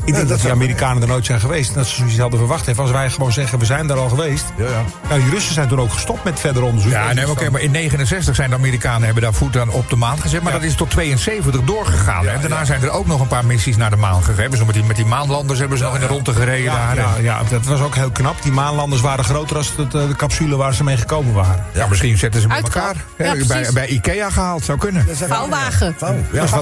Ik 0.05 0.13
denk 0.13 0.17
dat 0.17 0.27
dat, 0.27 0.41
die 0.41 0.51
Amerikanen 0.51 1.01
er 1.01 1.07
nooit 1.07 1.25
zijn 1.25 1.39
geweest. 1.39 1.73
Dat 1.73 1.87
ze 1.87 1.95
zoiets 1.95 2.17
hadden 2.17 2.39
verwacht 2.39 2.65
hebben. 2.65 2.83
Als 2.83 2.93
wij 2.93 3.09
gewoon 3.09 3.31
zeggen, 3.31 3.59
we 3.59 3.65
zijn 3.65 3.87
daar 3.87 3.97
al 3.97 4.09
geweest. 4.09 4.45
Ja, 4.57 4.63
ja. 4.63 4.83
Nou, 5.09 5.21
die 5.21 5.29
Russen 5.29 5.53
zijn 5.53 5.67
toen 5.67 5.79
ook 5.79 5.91
gestopt 5.93 6.23
met 6.23 6.39
verder 6.39 6.63
onderzoek. 6.63 6.91
Ja, 6.91 7.13
nee, 7.13 7.29
oké, 7.29 7.49
maar 7.49 7.61
in 7.61 7.71
69 7.71 8.35
zijn 8.35 8.49
de 8.49 8.55
Amerikanen 8.55 9.03
hebben 9.05 9.23
daar 9.23 9.33
voet 9.33 9.57
aan 9.57 9.69
op 9.69 9.89
de 9.89 9.95
maan 9.95 10.19
gezet. 10.21 10.41
Maar 10.43 10.53
Ja. 10.53 10.57
dat 10.59 10.67
is 10.67 10.75
tot 10.75 10.89
72 10.89 11.61
doorgegaan. 11.63 12.27
hè. 12.27 12.39
Daarna 12.39 12.65
zijn 12.65 12.81
er 12.81 12.89
ook 12.91 13.07
nog 13.07 13.19
een 13.21 13.27
paar 13.27 13.45
missies 13.45 13.77
naar 13.77 13.89
de 13.89 13.95
maan 13.95 14.19
gegeven. 14.21 14.41
Hebben 14.41 14.59
ze 14.59 14.65
met 14.65 14.73
die, 14.75 14.83
met 14.83 14.95
die 14.95 15.05
maanlanders 15.05 15.59
hebben 15.59 15.77
ze 15.77 15.83
nog 15.83 15.93
in 15.93 15.99
de 15.99 16.07
ronde 16.07 16.33
gereden 16.33 16.63
Ja, 16.63 16.93
daar. 16.93 16.95
ja, 16.95 17.15
En- 17.17 17.23
ja, 17.23 17.41
dat 17.49 17.65
was 17.65 17.79
ook 17.81 17.95
heel 17.95 18.11
knap. 18.11 18.41
Die 18.41 18.51
maanlanders 18.51 19.01
waren 19.01 19.23
groter 19.25 19.55
dan 19.55 19.85
het, 19.85 19.95
eh, 19.95 20.07
de 20.07 20.15
capsule 20.15 20.55
waar 20.55 20.73
ze 20.73 20.83
mee 20.83 20.97
gekomen 20.97 21.33
waren. 21.33 21.65
Ja, 21.73 21.87
misschien 21.87 22.17
zetten 22.17 22.41
ze 22.41 22.47
met 22.47 22.63
elkaar. 22.63 22.95
Ja, 23.17 23.25
hè, 23.25 23.35
bij, 23.35 23.45
precies. 23.45 23.73
bij 23.73 23.87
Ikea 23.87 24.29
gehaald, 24.29 24.63
zou 24.65 24.77
kunnen. 24.77 25.05
Vouwwagen. 25.27 25.95
Vouw, 25.97 26.15
ja. 26.31 26.47
Ze 26.47 26.55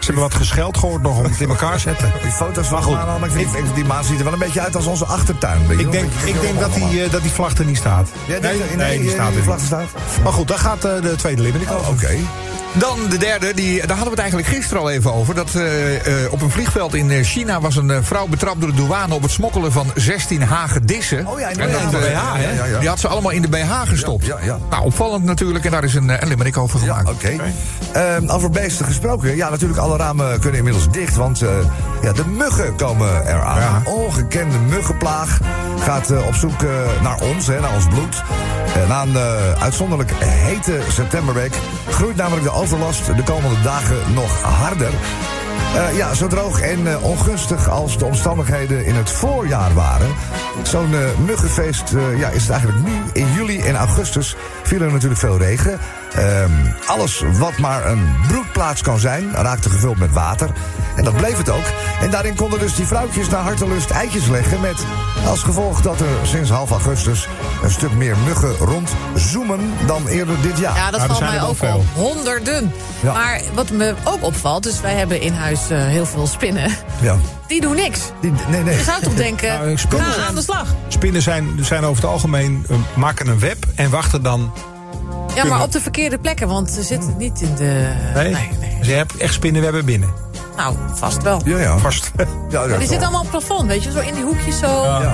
hebben 0.00 0.22
wat 0.22 0.34
gescheld 0.34 0.76
gehoord 0.78 1.02
nog 1.02 1.18
om 1.18 1.24
het 1.24 1.40
in 1.40 1.48
elkaar 1.48 1.72
te 1.72 1.78
zetten. 1.78 2.12
Die 2.22 2.30
foto's 2.30 2.66
van 2.66 2.81
Maar 2.90 3.30
goed, 3.30 3.40
ik 3.40 3.48
vind, 3.48 3.68
ik 3.68 3.74
die 3.74 3.84
maan 3.84 4.04
ziet 4.04 4.18
er 4.18 4.24
wel 4.24 4.32
een 4.32 4.38
beetje 4.38 4.60
uit 4.60 4.76
als 4.76 4.86
onze 4.86 5.04
achtertuin. 5.04 5.60
Ik 5.78 5.92
denk, 5.92 6.10
ik 6.24 6.40
denk 6.40 6.60
dat, 6.60 6.74
die, 6.74 7.02
eh, 7.04 7.10
dat 7.10 7.22
die 7.22 7.30
vlag 7.30 7.58
er 7.58 7.64
niet 7.64 7.76
staat. 7.76 8.08
Dat- 8.28 8.40
nee, 8.76 9.00
die 9.00 9.10
staat 9.10 9.30
er 9.34 9.46
niet. 9.46 9.60
staat? 9.66 9.88
Maar 10.22 10.32
goed, 10.32 10.48
daar 10.48 10.58
gaat 10.58 10.84
eh, 10.84 11.02
de 11.02 11.14
tweede 11.16 11.42
limerick 11.42 11.70
Oh, 11.70 11.76
over. 11.78 11.92
Oké. 11.92 12.14
Dan 12.74 12.98
de 13.08 13.16
derde, 13.16 13.54
die, 13.54 13.78
daar 13.78 13.86
hadden 13.96 14.04
we 14.04 14.10
het 14.10 14.18
eigenlijk 14.18 14.48
gisteren 14.48 14.82
al 14.82 14.90
even 14.90 15.12
over. 15.14 15.34
Dat 15.34 15.54
eh, 15.54 15.64
op 16.30 16.42
een 16.42 16.50
vliegveld 16.50 16.94
in 16.94 17.24
China 17.24 17.60
was 17.60 17.76
een 17.76 18.04
vrouw 18.04 18.26
betrapt 18.26 18.60
door 18.60 18.70
de 18.70 18.76
douane 18.76 19.14
op 19.14 19.22
het 19.22 19.30
smokkelen 19.30 19.72
van 19.72 19.90
16 19.94 20.42
hagedissen. 20.42 21.26
Oh 21.26 21.38
ja, 21.40 21.48
in 21.48 21.56
de 21.56 21.62
En 21.62 21.68
BH, 21.88 21.90
dat, 21.92 22.02
ja, 22.02 22.08
ja, 22.38 22.50
ja, 22.50 22.64
ja. 22.64 22.78
Die 22.78 22.88
had 22.88 23.00
ze 23.00 23.08
allemaal 23.08 23.30
in 23.30 23.42
de 23.42 23.48
BH 23.48 23.72
gestopt. 23.84 24.26
Ja, 24.26 24.36
ja, 24.38 24.44
ja. 24.44 24.58
Nou, 24.70 24.84
opvallend 24.84 25.24
natuurlijk. 25.24 25.64
En 25.64 25.70
daar 25.70 25.84
is 25.84 25.94
een, 25.94 26.22
een 26.22 26.28
limerick 26.28 26.56
over 26.56 26.80
Ja, 26.84 26.86
gemaakt. 26.86 27.08
oké. 27.10 27.36
Ehm, 27.92 28.28
over 28.28 28.50
beesten 28.50 28.86
gesproken. 28.86 29.36
Ja, 29.36 29.50
natuurlijk, 29.50 29.80
alle 29.80 29.96
ramen 29.96 30.38
kunnen 30.40 30.58
inmiddels 30.58 30.90
dicht. 30.90 31.16
Want 31.16 31.38
ja, 32.02 32.12
de 32.12 32.26
muggen 32.26 32.71
komen 32.76 33.26
eraan. 33.26 33.76
Een 33.76 33.92
ongekende 33.92 34.58
muggenplaag 34.58 35.38
gaat 35.78 36.10
eh, 36.10 36.26
op 36.26 36.34
zoek 36.34 36.62
eh, 36.62 37.02
naar 37.02 37.20
ons, 37.20 37.46
hè, 37.46 37.60
naar 37.60 37.74
ons 37.74 37.88
bloed. 37.88 38.22
Eh, 38.74 38.88
na 38.88 39.02
een 39.02 39.16
uitzonderlijk 39.60 40.12
hete 40.24 40.80
septemberweek 40.88 41.54
groeit 41.88 42.16
namelijk 42.16 42.44
de 42.44 42.52
overlast 42.52 43.06
de 43.06 43.22
komende 43.22 43.60
dagen 43.62 43.96
nog 44.14 44.42
harder. 44.42 44.90
Ja, 45.94 46.14
zo 46.14 46.26
droog 46.26 46.60
en 46.60 46.98
ongunstig 46.98 47.68
als 47.68 47.98
de 47.98 48.04
omstandigheden 48.04 48.84
in 48.84 48.94
het 48.94 49.10
voorjaar 49.10 49.74
waren. 49.74 50.08
Zo'n 50.62 50.94
muggenfeest 51.26 51.94
ja, 52.16 52.28
is 52.28 52.42
het 52.42 52.50
eigenlijk 52.50 52.84
nu. 52.84 52.92
In 53.12 53.32
juli 53.32 53.60
en 53.60 53.74
augustus 53.74 54.36
viel 54.62 54.80
er 54.80 54.92
natuurlijk 54.92 55.20
veel 55.20 55.38
regen. 55.38 55.78
Ehm, 56.14 56.50
alles 56.86 57.22
wat 57.38 57.58
maar 57.58 57.86
een 57.86 58.14
broedplaats 58.28 58.82
kan 58.82 58.98
zijn, 58.98 59.30
raakte 59.32 59.70
gevuld 59.70 59.98
met 59.98 60.12
water. 60.12 60.50
En 60.96 61.04
dat 61.04 61.16
bleef 61.16 61.36
het 61.36 61.50
ook. 61.50 61.64
En 62.00 62.10
daarin 62.10 62.34
konden 62.34 62.58
dus 62.58 62.74
die 62.74 62.86
vrouwtjes 62.86 63.28
naar 63.28 63.40
hartelust 63.40 63.90
eitjes 63.90 64.26
leggen... 64.28 64.60
met 64.60 64.76
als 65.26 65.42
gevolg 65.42 65.80
dat 65.80 66.00
er 66.00 66.06
sinds 66.22 66.50
half 66.50 66.70
augustus 66.70 67.28
een 67.62 67.70
stuk 67.70 67.92
meer 67.92 68.16
muggen 68.24 68.54
rondzoomen 68.56 69.60
dan 69.86 70.06
eerder 70.06 70.40
dit 70.42 70.58
jaar. 70.58 70.76
Ja, 70.76 70.90
dat 70.90 71.00
er 71.00 71.06
valt 71.06 71.18
zijn 71.18 71.30
mij 71.30 71.40
wel 71.40 71.48
ook 71.48 71.56
veel. 71.56 71.84
Honderden. 71.94 72.72
Ja. 73.00 73.12
Maar 73.12 73.40
wat 73.54 73.70
me 73.70 73.94
ook 74.04 74.22
opvalt, 74.22 74.62
dus 74.62 74.80
wij 74.80 74.94
hebben 74.94 75.20
in 75.20 75.32
huis 75.32 75.70
eh, 75.70 75.78
heel 75.78 76.06
veel 76.06 76.26
spinnen. 76.26 76.70
Ja. 77.00 77.16
Die 77.46 77.60
doen 77.60 77.74
niks. 77.76 78.00
Die- 78.20 78.32
nee, 78.48 78.62
nee. 78.62 78.76
Je 78.76 78.82
zou 78.82 79.02
toch 79.02 79.14
denken, 79.14 79.48
Nou, 79.58 79.76
spinnen 79.78 80.08
ga 80.08 80.14
zijn- 80.14 80.26
aan 80.26 80.34
de 80.34 80.42
slag. 80.42 80.66
Spinnen 80.88 81.22
zijn, 81.22 81.58
zijn 81.60 81.84
over 81.84 82.02
het 82.02 82.12
algemeen, 82.12 82.66
eh, 82.68 82.76
maken 82.94 83.26
een 83.26 83.38
web 83.38 83.64
en 83.74 83.90
wachten 83.90 84.22
dan... 84.22 84.52
Ja, 85.34 85.44
maar 85.44 85.62
op 85.62 85.72
de 85.72 85.80
verkeerde 85.80 86.18
plekken, 86.18 86.48
want 86.48 86.70
ze 86.70 86.82
zitten 86.82 87.14
niet 87.18 87.40
in 87.40 87.54
de... 87.54 87.92
Nee, 88.14 88.32
nee, 88.32 88.50
nee. 88.60 88.84
Ze 88.84 88.90
hebben 88.92 89.20
echt 89.20 89.34
spinnenwebben 89.34 89.84
binnen. 89.84 90.08
Nou, 90.56 90.76
vast 90.94 91.22
wel. 91.22 91.40
Ja, 91.44 91.58
ja. 91.58 91.78
Vast. 91.78 92.10
Ja, 92.50 92.64
ja, 92.64 92.66
die 92.66 92.78
zitten 92.88 93.00
allemaal 93.02 93.20
op 93.24 93.32
het 93.32 93.44
plafond, 93.46 93.68
weet 93.68 93.82
je, 93.84 93.90
zo 93.90 93.98
in 94.00 94.14
die 94.14 94.22
hoekjes 94.24 94.58
zo. 94.58 94.66
Nou, 94.66 95.04
eh, 95.04 95.10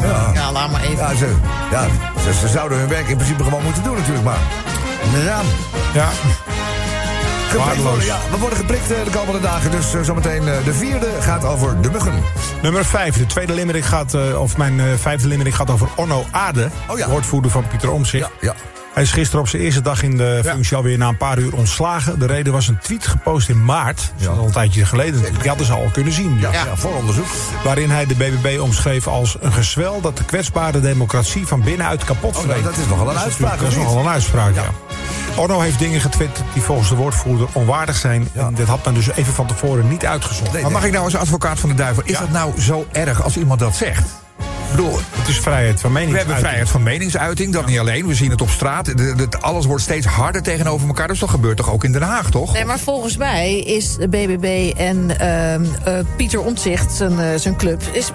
Ja. 0.00 0.30
ja, 0.34 0.52
laat 0.52 0.70
maar 0.70 0.82
even. 0.82 0.96
Ja, 0.96 1.14
ze, 1.14 1.34
ja 1.70 1.86
ze, 2.24 2.32
ze 2.34 2.48
zouden 2.48 2.78
hun 2.78 2.88
werk 2.88 3.08
in 3.08 3.16
principe 3.16 3.42
gewoon 3.44 3.62
moeten 3.62 3.82
doen 3.82 3.96
natuurlijk, 3.96 4.24
maar... 4.24 4.38
Ja, 5.24 5.40
Ja. 5.94 6.08
geprikt 7.48 8.04
ja, 8.04 8.18
we 8.30 8.38
worden 8.38 8.58
geprikt 8.58 8.90
eh, 8.90 9.04
de 9.04 9.10
komende 9.10 9.40
dagen, 9.40 9.70
dus 9.70 9.94
eh, 9.94 10.00
zometeen 10.02 10.44
de 10.64 10.72
vierde 10.74 11.08
gaat 11.20 11.44
over 11.44 11.80
de 11.80 11.90
muggen. 11.90 12.22
Nummer 12.62 12.84
5. 12.84 13.16
De 13.16 13.26
tweede 13.26 13.54
limerick 13.54 13.84
gaat, 13.84 14.14
eh, 14.14 14.40
of 14.40 14.56
mijn 14.56 14.80
vijfde 14.98 15.28
limerick 15.28 15.54
gaat 15.54 15.70
over 15.70 15.88
Onno 15.96 16.24
Ade. 16.30 16.68
Oh 16.88 16.98
ja. 16.98 17.08
Woordvoerder 17.08 17.50
van 17.50 17.68
Pieter 17.68 17.90
Omtzigt. 17.90 18.28
Ja, 18.40 18.48
ja. 18.48 18.54
Hij 18.96 19.04
is 19.04 19.12
gisteren 19.12 19.40
op 19.40 19.48
zijn 19.48 19.62
eerste 19.62 19.80
dag 19.80 20.02
in 20.02 20.16
de 20.16 20.40
functie 20.44 20.76
alweer 20.76 20.98
na 20.98 21.08
een 21.08 21.16
paar 21.16 21.38
uur 21.38 21.54
ontslagen. 21.54 22.18
De 22.18 22.26
reden 22.26 22.52
was 22.52 22.68
een 22.68 22.78
tweet 22.78 23.06
gepost 23.06 23.48
in 23.48 23.64
maart. 23.64 23.96
Dat 23.96 24.20
is 24.20 24.26
al 24.38 24.44
een 24.44 24.52
tijdje 24.52 24.84
geleden. 24.84 25.20
Die 25.40 25.48
hadden 25.48 25.66
ze 25.66 25.72
al 25.72 25.88
kunnen 25.92 26.12
zien. 26.12 26.38
Ja, 26.40 26.52
ja. 26.52 26.76
vooronderzoek. 26.76 27.26
Waarin 27.64 27.90
hij 27.90 28.06
de 28.06 28.14
BBB 28.14 28.60
omschreef 28.60 29.06
als 29.06 29.36
een 29.40 29.52
gezwel 29.52 30.00
dat 30.00 30.16
de 30.16 30.24
kwetsbare 30.24 30.80
democratie 30.80 31.46
van 31.46 31.60
binnenuit 31.62 32.04
kapot 32.04 32.36
Oh, 32.36 32.42
vreet. 32.42 32.50
nou, 32.52 32.62
dat 32.62 32.76
is 32.76 32.86
nogal 32.88 33.10
een 33.10 33.18
uitspraak, 33.18 33.58
Dat 33.60 33.68
is 33.70 33.76
nogal 33.76 33.98
een 34.00 34.08
uitspraak, 34.08 34.54
ja. 34.54 34.64
Onno 35.36 35.60
heeft 35.60 35.78
dingen 35.78 36.00
getwitterd 36.00 36.46
die 36.52 36.62
volgens 36.62 36.88
de 36.88 36.94
woordvoerder 36.94 37.46
onwaardig 37.52 37.96
zijn. 37.96 38.28
Ja. 38.32 38.46
En 38.46 38.54
dit 38.54 38.66
had 38.66 38.84
men 38.84 38.94
dus 38.94 39.10
even 39.10 39.32
van 39.32 39.46
tevoren 39.46 39.88
niet 39.88 40.06
uitgezonden. 40.06 40.52
Nee, 40.52 40.62
Maar 40.62 40.70
mag 40.72 40.84
ik 40.84 40.92
nou 40.92 41.04
als 41.04 41.16
advocaat 41.16 41.60
van 41.60 41.68
de 41.68 41.74
duivel, 41.74 42.02
is 42.06 42.12
Ja. 42.12 42.20
dat 42.20 42.30
nou 42.30 42.60
zo 42.60 42.86
erg 42.92 43.22
als 43.22 43.36
iemand 43.36 43.60
dat 43.60 43.76
zegt? 43.76 44.08
Bedoel, 44.76 44.98
Het 45.10 45.28
is 45.28 45.38
vrijheid 45.40 45.80
van 45.80 45.92
mening. 45.92 46.10
we 46.12 46.18
hebben 46.18 46.36
vrijheid 46.36 46.68
van 46.68 46.82
meningsuiting, 46.82 47.52
dat 47.52 47.66
niet 47.66 47.78
alleen. 47.78 48.06
We 48.06 48.14
zien 48.14 48.30
het 48.30 48.40
op 48.40 48.50
straat. 48.50 48.84
De, 48.84 48.94
de- 49.14 49.28
alles 49.40 49.66
wordt 49.66 49.82
steeds 49.82 50.06
harder 50.06 50.42
tegenover 50.42 50.86
elkaar. 50.86 51.08
Dus 51.08 51.18
dat 51.18 51.30
gebeurt 51.30 51.56
toch 51.56 51.70
ook 51.72 51.84
in 51.84 51.92
Den 51.92 52.02
Haag, 52.02 52.30
toch? 52.30 52.52
Nee, 52.52 52.64
maar 52.64 52.78
volgens 52.78 53.16
mij 53.16 53.58
is 53.58 53.96
de 53.96 54.08
BBB 54.08 54.72
en 54.76 55.18
ehm, 55.20 55.64
eh, 55.84 55.94
Pieter 56.16 56.40
Omtzigt, 56.40 56.92
zijn, 56.92 57.20
eh, 57.20 57.26
zijn 57.38 57.56
club, 57.56 57.82
is, 57.92 58.10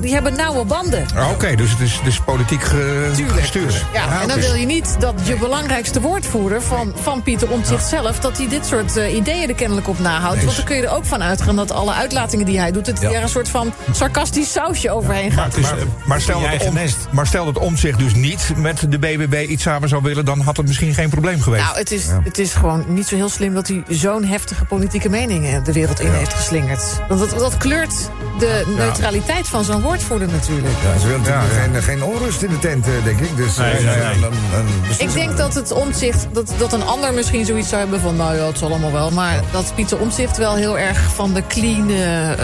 die 0.00 0.12
hebben 0.12 0.36
nauwe 0.36 0.64
banden. 0.64 1.06
Ah, 1.16 1.30
Oké, 1.30 1.54
dus 1.56 1.70
het 1.70 1.80
is, 1.80 1.92
het 1.96 2.06
is 2.06 2.20
politiek 2.20 2.62
ge- 2.62 3.10
Tuurlijk. 3.16 3.40
gestuurd. 3.40 3.84
Ja, 3.92 4.20
en 4.20 4.28
dan 4.28 4.36
oké. 4.36 4.46
wil 4.46 4.54
je 4.54 4.66
niet 4.66 4.96
dat 4.98 5.14
je 5.22 5.36
belangrijkste 5.36 6.00
woordvoerder 6.00 6.62
van, 6.62 6.92
van 7.02 7.22
Pieter 7.22 7.50
Omtzigt 7.50 7.88
zelf... 7.88 8.18
dat 8.20 8.36
hij 8.38 8.48
dit 8.48 8.66
soort 8.66 8.96
eh, 8.96 9.14
ideeën 9.16 9.48
er 9.48 9.54
kennelijk 9.54 9.88
op 9.88 9.98
nahoudt. 9.98 10.44
Want 10.44 10.56
dan 10.56 10.64
kun 10.64 10.76
je 10.76 10.82
er 10.86 10.92
ook 10.94 11.04
van 11.04 11.22
uitgaan 11.22 11.56
dat 11.56 11.70
alle 11.72 11.92
uitlatingen 11.92 12.46
die 12.46 12.58
hij 12.58 12.72
doet... 12.72 12.86
het 12.86 13.02
er 13.02 13.22
een 13.22 13.28
soort 13.28 13.48
van 13.48 13.72
sarcastisch 13.92 14.52
sausje 14.52 14.90
overheen 14.90 15.30
gaat. 15.32 15.56
Maar, 15.60 15.74
maar, 16.04 16.20
stel 16.20 16.40
dat 16.40 16.66
om, 16.66 16.74
nest. 16.74 16.96
maar 17.10 17.26
stel 17.26 17.44
dat 17.44 17.58
om 17.58 17.76
zich 17.76 17.96
dus 17.96 18.14
niet 18.14 18.52
met 18.56 18.86
de 18.88 18.98
BBB 18.98 19.46
iets 19.48 19.62
samen 19.62 19.88
zou 19.88 20.02
willen... 20.02 20.24
dan 20.24 20.40
had 20.40 20.56
het 20.56 20.66
misschien 20.66 20.94
geen 20.94 21.08
probleem 21.08 21.40
geweest. 21.40 21.64
Nou, 21.64 21.78
het 21.78 21.90
is, 21.90 22.06
het 22.24 22.38
is 22.38 22.52
gewoon 22.52 22.84
niet 22.88 23.06
zo 23.06 23.14
heel 23.14 23.28
slim 23.28 23.54
dat 23.54 23.68
hij 23.68 23.82
zo'n 23.88 24.24
heftige 24.24 24.64
politieke 24.64 25.08
meningen 25.08 25.64
de 25.64 25.72
wereld 25.72 26.00
in 26.00 26.12
heeft 26.12 26.34
geslingerd. 26.34 27.00
Want 27.08 27.20
dat, 27.20 27.38
dat 27.38 27.56
kleurt 27.56 28.10
de 28.38 28.74
neutraliteit 28.76 29.48
van 29.48 29.64
zo'n 29.64 29.80
woordvoerder 29.80 30.28
natuurlijk. 30.28 30.74
Ja, 30.82 30.98
ze 30.98 31.06
natuurlijk 31.06 31.52
Geen, 31.52 31.82
geen 31.82 32.02
onrust 32.02 32.42
in 32.42 32.50
de 32.50 32.58
tent, 32.58 32.86
eh, 32.86 32.92
denk 33.04 33.20
ik. 33.20 33.36
Dus, 33.36 33.56
Nee, 33.56 33.72
eh, 33.72 33.84
nee, 33.84 33.96
nee. 33.96 34.20
dan 34.20 34.66
Ik 34.98 35.12
denk 35.12 35.36
dat 35.36 35.54
het 35.54 35.72
omzicht, 35.72 36.26
dat, 36.32 36.54
dat 36.58 36.72
een 36.72 36.82
ander 36.82 37.14
misschien 37.14 37.44
zoiets 37.44 37.68
zou 37.68 37.80
hebben 37.80 38.00
van, 38.00 38.16
nou 38.16 38.36
ja, 38.36 38.46
het 38.46 38.58
zal 38.58 38.68
allemaal 38.68 38.92
wel. 38.92 39.10
Maar 39.10 39.40
dat 39.52 39.72
Pieter 39.74 39.98
Omzicht 39.98 40.36
wel 40.36 40.54
heel 40.54 40.78
erg 40.78 41.14
van 41.14 41.34
de 41.34 41.42
clean 41.46 41.90
eh, 41.90 42.32
eh, 42.32 42.38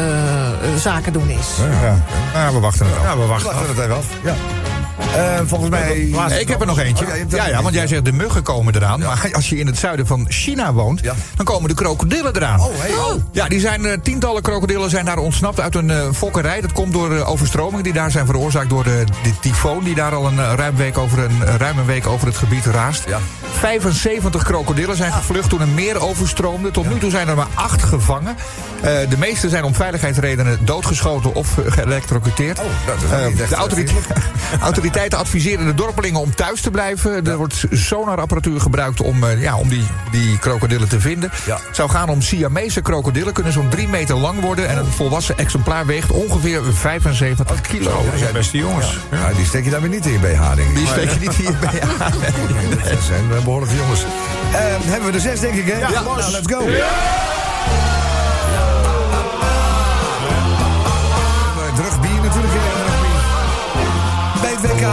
zaken 0.78 1.12
doen 1.12 1.28
is. 1.28 1.46
ja. 2.32 2.52
We 2.52 2.58
wachten 2.58 2.86
het 2.86 2.96
af. 2.96 3.25
We 3.26 3.32
wachten. 3.32 3.52
Wachten 3.52 3.74
het 3.74 3.84
even 3.84 3.96
af. 3.96 4.06
Ja. 4.22 4.65
Eh, 4.98 5.38
volgens 5.46 5.70
mij... 5.70 5.96
Ik 6.40 6.48
heb 6.48 6.60
er 6.60 6.66
nog 6.66 6.78
eentje. 6.78 7.04
Oh, 7.04 7.10
ja, 7.30 7.44
er 7.44 7.50
ja, 7.50 7.62
want 7.62 7.74
jij 7.74 7.86
zegt 7.86 8.04
de 8.04 8.12
muggen 8.12 8.42
komen 8.42 8.74
eraan. 8.74 9.00
Maar 9.00 9.28
als 9.32 9.48
je 9.48 9.56
in 9.58 9.66
het 9.66 9.78
zuiden 9.78 10.06
van 10.06 10.26
China 10.28 10.72
woont, 10.72 11.00
Ja. 11.02 11.14
dan 11.36 11.44
komen 11.44 11.68
de 11.68 11.74
krokodillen 11.74 12.36
eraan. 12.36 12.60
Oh, 12.60 12.66
hey. 12.76 12.90
Ja, 13.32 13.48
die 13.48 13.60
zijn, 13.60 13.84
eh, 13.84 13.98
tientallen 14.02 14.42
krokodillen 14.42 14.90
zijn 14.90 15.04
daar 15.04 15.18
ontsnapt 15.18 15.60
uit 15.60 15.74
een 15.74 15.90
eh, 15.90 16.02
fokkerij. 16.14 16.60
Dat 16.60 16.72
komt 16.72 16.92
door 16.92 17.16
eh, 17.16 17.30
overstromingen 17.30 17.82
die 17.84 17.92
daar 17.92 18.10
zijn 18.10 18.26
veroorzaakt 18.26 18.68
door 18.70 18.84
de, 18.84 19.04
de 19.22 19.38
tyfoon... 19.40 19.84
die 19.84 19.94
daar 19.94 20.14
al 20.14 20.26
een, 20.26 20.56
ruim 20.56 20.76
week 20.76 20.98
over 20.98 21.18
een 21.18 21.44
ruime 21.58 21.84
week 21.84 22.06
over 22.06 22.26
het 22.26 22.36
gebied 22.36 22.64
raast. 22.66 23.04
Ja. 23.08 23.18
75 23.58 24.42
krokodillen 24.42 24.96
zijn 24.96 25.12
gevlucht 25.12 25.48
toen 25.48 25.60
een 25.60 25.74
meer 25.74 26.00
overstroomde. 26.00 26.70
Tot 26.70 26.88
nu 26.92 26.98
toe 26.98 27.10
zijn 27.10 27.28
er 27.28 27.36
maar 27.36 27.46
acht 27.54 27.82
gevangen. 27.82 28.36
Eh, 28.80 28.92
de 29.08 29.18
meeste 29.18 29.48
zijn 29.48 29.64
om 29.64 29.74
veiligheidsredenen 29.74 30.58
doodgeschoten 30.64 31.34
of 31.34 31.48
geëlectrocuteerd. 31.66 32.58
Oh, 32.58 32.64
dat 32.86 32.96
is 33.20 33.28
niet 33.30 33.40
echt 33.40 33.50
de 33.50 33.56
autorite- 33.64 33.92
vriendelijk. 33.94 34.26
Autoriteiten 34.86 35.18
adviseren 35.18 35.66
de 35.66 35.74
dorpelingen 35.74 36.20
om 36.20 36.34
thuis 36.34 36.60
te 36.60 36.70
blijven. 36.70 37.26
Er 37.26 37.36
wordt 37.36 37.64
sonarapparatuur 37.70 38.60
gebruikt 38.60 39.00
om, 39.00 39.24
eh, 39.24 39.42
ja, 39.42 39.56
om 39.56 39.68
die, 39.68 39.86
die 40.10 40.38
krokodillen 40.38 40.88
te 40.88 41.00
vinden. 41.00 41.30
Ja. 41.46 41.58
Het 41.66 41.76
zou 41.76 41.90
gaan 41.90 42.08
om 42.08 42.22
Siamese 42.22 42.80
krokodillen. 42.80 43.32
Kunnen 43.32 43.52
zo'n 43.52 43.68
drie 43.68 43.88
meter 43.88 44.16
lang 44.16 44.40
worden. 44.40 44.68
En 44.68 44.78
een 44.78 44.92
volwassen 44.92 45.38
exemplaar 45.38 45.86
weegt 45.86 46.10
ongeveer 46.10 46.62
75 46.72 47.60
kilo. 47.60 48.04
Dat 48.10 48.18
zijn 48.18 48.32
beste 48.32 48.58
jongens. 48.58 48.98
Ja, 49.10 49.32
die 49.32 49.46
steek 49.46 49.64
je 49.64 49.70
dan 49.70 49.80
weer 49.80 49.90
niet 49.90 50.06
in 50.06 50.20
BH, 50.20 50.54
denk 50.54 50.68
ik. 50.68 50.76
Die 50.76 50.86
steek 50.86 51.10
je 51.10 51.18
niet 51.20 51.34
hierbij 51.34 51.82
aan. 51.82 52.12
Nee, 52.56 52.94
dat 52.94 53.02
zijn 53.02 53.32
eh, 53.32 53.44
behoorlijke 53.44 53.76
jongens. 53.76 54.00
Eh, 54.00 54.60
hebben 54.84 55.08
we 55.08 55.14
er 55.14 55.20
zes, 55.20 55.40
denk 55.40 55.54
ik, 55.54 55.66
hè? 55.66 55.78
Ja, 55.78 56.02
nou, 56.02 56.16
let's 56.16 56.52
go. 56.52 56.64
Het 64.58 64.70
WK 64.70 64.86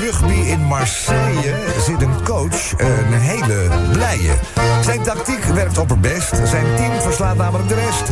Rugby 0.00 0.48
in 0.48 0.60
Marseille 0.60 1.54
zit 1.78 2.02
een 2.02 2.24
coach, 2.24 2.72
een 2.76 3.12
hele 3.12 3.68
blije. 3.92 4.32
Zijn 4.80 5.02
tactiek 5.02 5.44
werkt 5.44 5.78
opperbest. 5.78 6.36
Zijn 6.44 6.76
team 6.76 7.00
verslaat 7.00 7.36
namelijk 7.36 7.68
de 7.68 7.74
rest. 7.74 8.08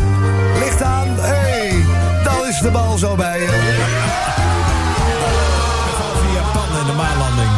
Licht 0.59 0.83
aan, 0.83 1.09
hé, 1.09 1.27
hey, 1.27 1.85
dan 2.25 2.49
is 2.49 2.61
de 2.61 2.71
bal 2.71 2.99
zo 2.99 3.15
bij 3.15 3.41
je. 3.41 3.47
Via 6.21 6.33
Japan 6.33 6.81
en 6.81 6.87
de 6.87 6.93
maanlanding. 6.93 7.51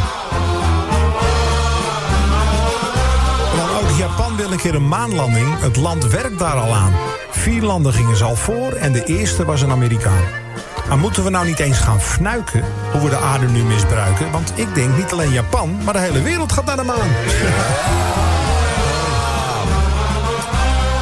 Ook 3.83 3.99
Japan 3.99 4.37
wil 4.37 4.53
een 4.53 4.59
keer 4.59 4.75
een 4.75 4.89
maanlanding. 4.89 5.61
Het 5.61 5.77
land 5.77 6.07
werkt 6.07 6.39
daar 6.39 6.57
al 6.57 6.75
aan. 6.75 6.93
Vier 7.31 7.63
landen 7.63 7.93
gingen 7.93 8.17
ze 8.17 8.25
al 8.25 8.37
voor 8.37 8.73
en 8.73 8.93
de 8.93 9.05
eerste 9.05 9.45
was 9.45 9.63
een 9.63 9.71
Amerikaan. 9.71 10.50
Maar 10.91 10.99
moeten 10.99 11.25
we 11.25 11.31
nou 11.31 11.47
niet 11.47 11.59
eens 11.59 11.79
gaan 11.79 12.01
fnuiken 12.01 12.65
hoe 12.93 13.01
we 13.01 13.09
de 13.09 13.19
aarde 13.19 13.47
nu 13.47 13.63
misbruiken? 13.63 14.31
Want 14.31 14.53
ik 14.55 14.75
denk 14.75 14.97
niet 14.97 15.13
alleen 15.13 15.33
Japan, 15.33 15.79
maar 15.85 15.93
de 15.93 16.01
hele 16.01 16.23
wereld 16.23 16.53
gaat 16.53 16.65
naar 16.65 16.77
de 16.77 16.83
maan. 16.83 17.09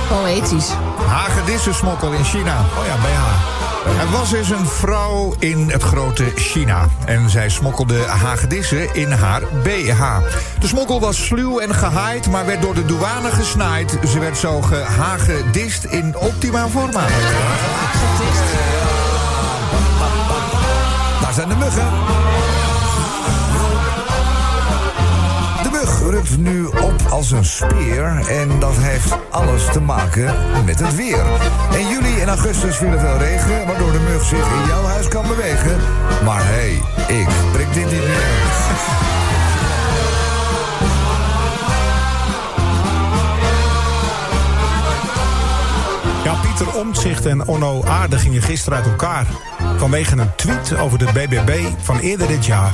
Poëtisch. 0.09 0.71
Hagedissensmokkel 1.07 2.13
in 2.13 2.25
China. 2.25 2.61
Oh 2.79 2.87
ja, 2.87 2.95
BH. 2.97 4.01
Er 4.01 4.11
was 4.11 4.33
eens 4.33 4.51
een 4.51 4.67
vrouw 4.67 5.35
in 5.39 5.71
het 5.71 5.83
grote 5.83 6.33
China. 6.35 6.89
En 7.05 7.31
zij 7.31 7.49
smokkelde 7.49 8.07
hagedissen 8.07 8.95
in 8.95 9.11
haar 9.11 9.43
BH. 9.63 10.17
De 10.59 10.67
smokkel 10.67 11.01
was 11.01 11.27
sluw 11.27 11.59
en 11.59 11.75
gehaaid, 11.75 12.31
maar 12.31 12.47
werd 12.47 12.63
door 12.63 12.75
de 12.75 12.85
douane 12.85 13.31
gesnaaid. 13.31 13.99
Ze 14.09 14.19
werd 14.19 14.37
zo 14.37 14.61
gehagedist 14.61 15.85
in 15.85 16.17
optima 16.17 16.69
forma. 16.69 17.05
De 21.47 21.57
muggen. 21.57 21.91
De 25.63 25.71
mug 25.71 26.01
rukt 26.11 26.39
nu 26.39 26.65
op 26.67 26.95
als 27.11 27.31
een 27.31 27.45
speer 27.45 28.29
en 28.29 28.59
dat 28.59 28.77
heeft 28.77 29.17
alles 29.31 29.65
te 29.73 29.81
maken 29.81 30.35
met 30.65 30.79
het 30.81 30.97
weer. 30.97 31.25
In 31.71 31.89
juli 31.89 32.21
en 32.21 32.29
augustus 32.29 32.77
viel 32.77 32.89
er 32.89 33.01
veel 33.01 33.17
regen, 33.17 33.67
waardoor 33.67 33.93
de 33.93 34.01
mug 34.01 34.25
zich 34.25 34.47
in 34.61 34.67
jouw 34.69 34.83
huis 34.83 35.09
kan 35.09 35.29
bewegen. 35.29 35.77
Maar 36.25 36.41
hé, 36.45 36.79
hey, 37.07 37.17
ik 37.19 37.29
prik 37.53 37.73
dit 37.73 37.85
niet 37.85 38.07
meer. 38.07 38.27
Ja, 46.25 46.35
Pieter 46.35 46.75
Omtzigt 46.75 47.27
en 47.27 47.47
Onno 47.47 47.85
Aarde 47.85 48.19
gingen 48.19 48.43
gisteren 48.43 48.79
uit 48.79 48.87
elkaar. 48.87 49.27
Vanwege 49.77 50.17
een 50.17 50.35
tweet 50.37 50.79
over 50.79 50.99
de 50.99 51.05
BBB 51.05 51.67
van 51.83 51.99
eerder 51.99 52.27
dit 52.27 52.47
jaar. 52.47 52.73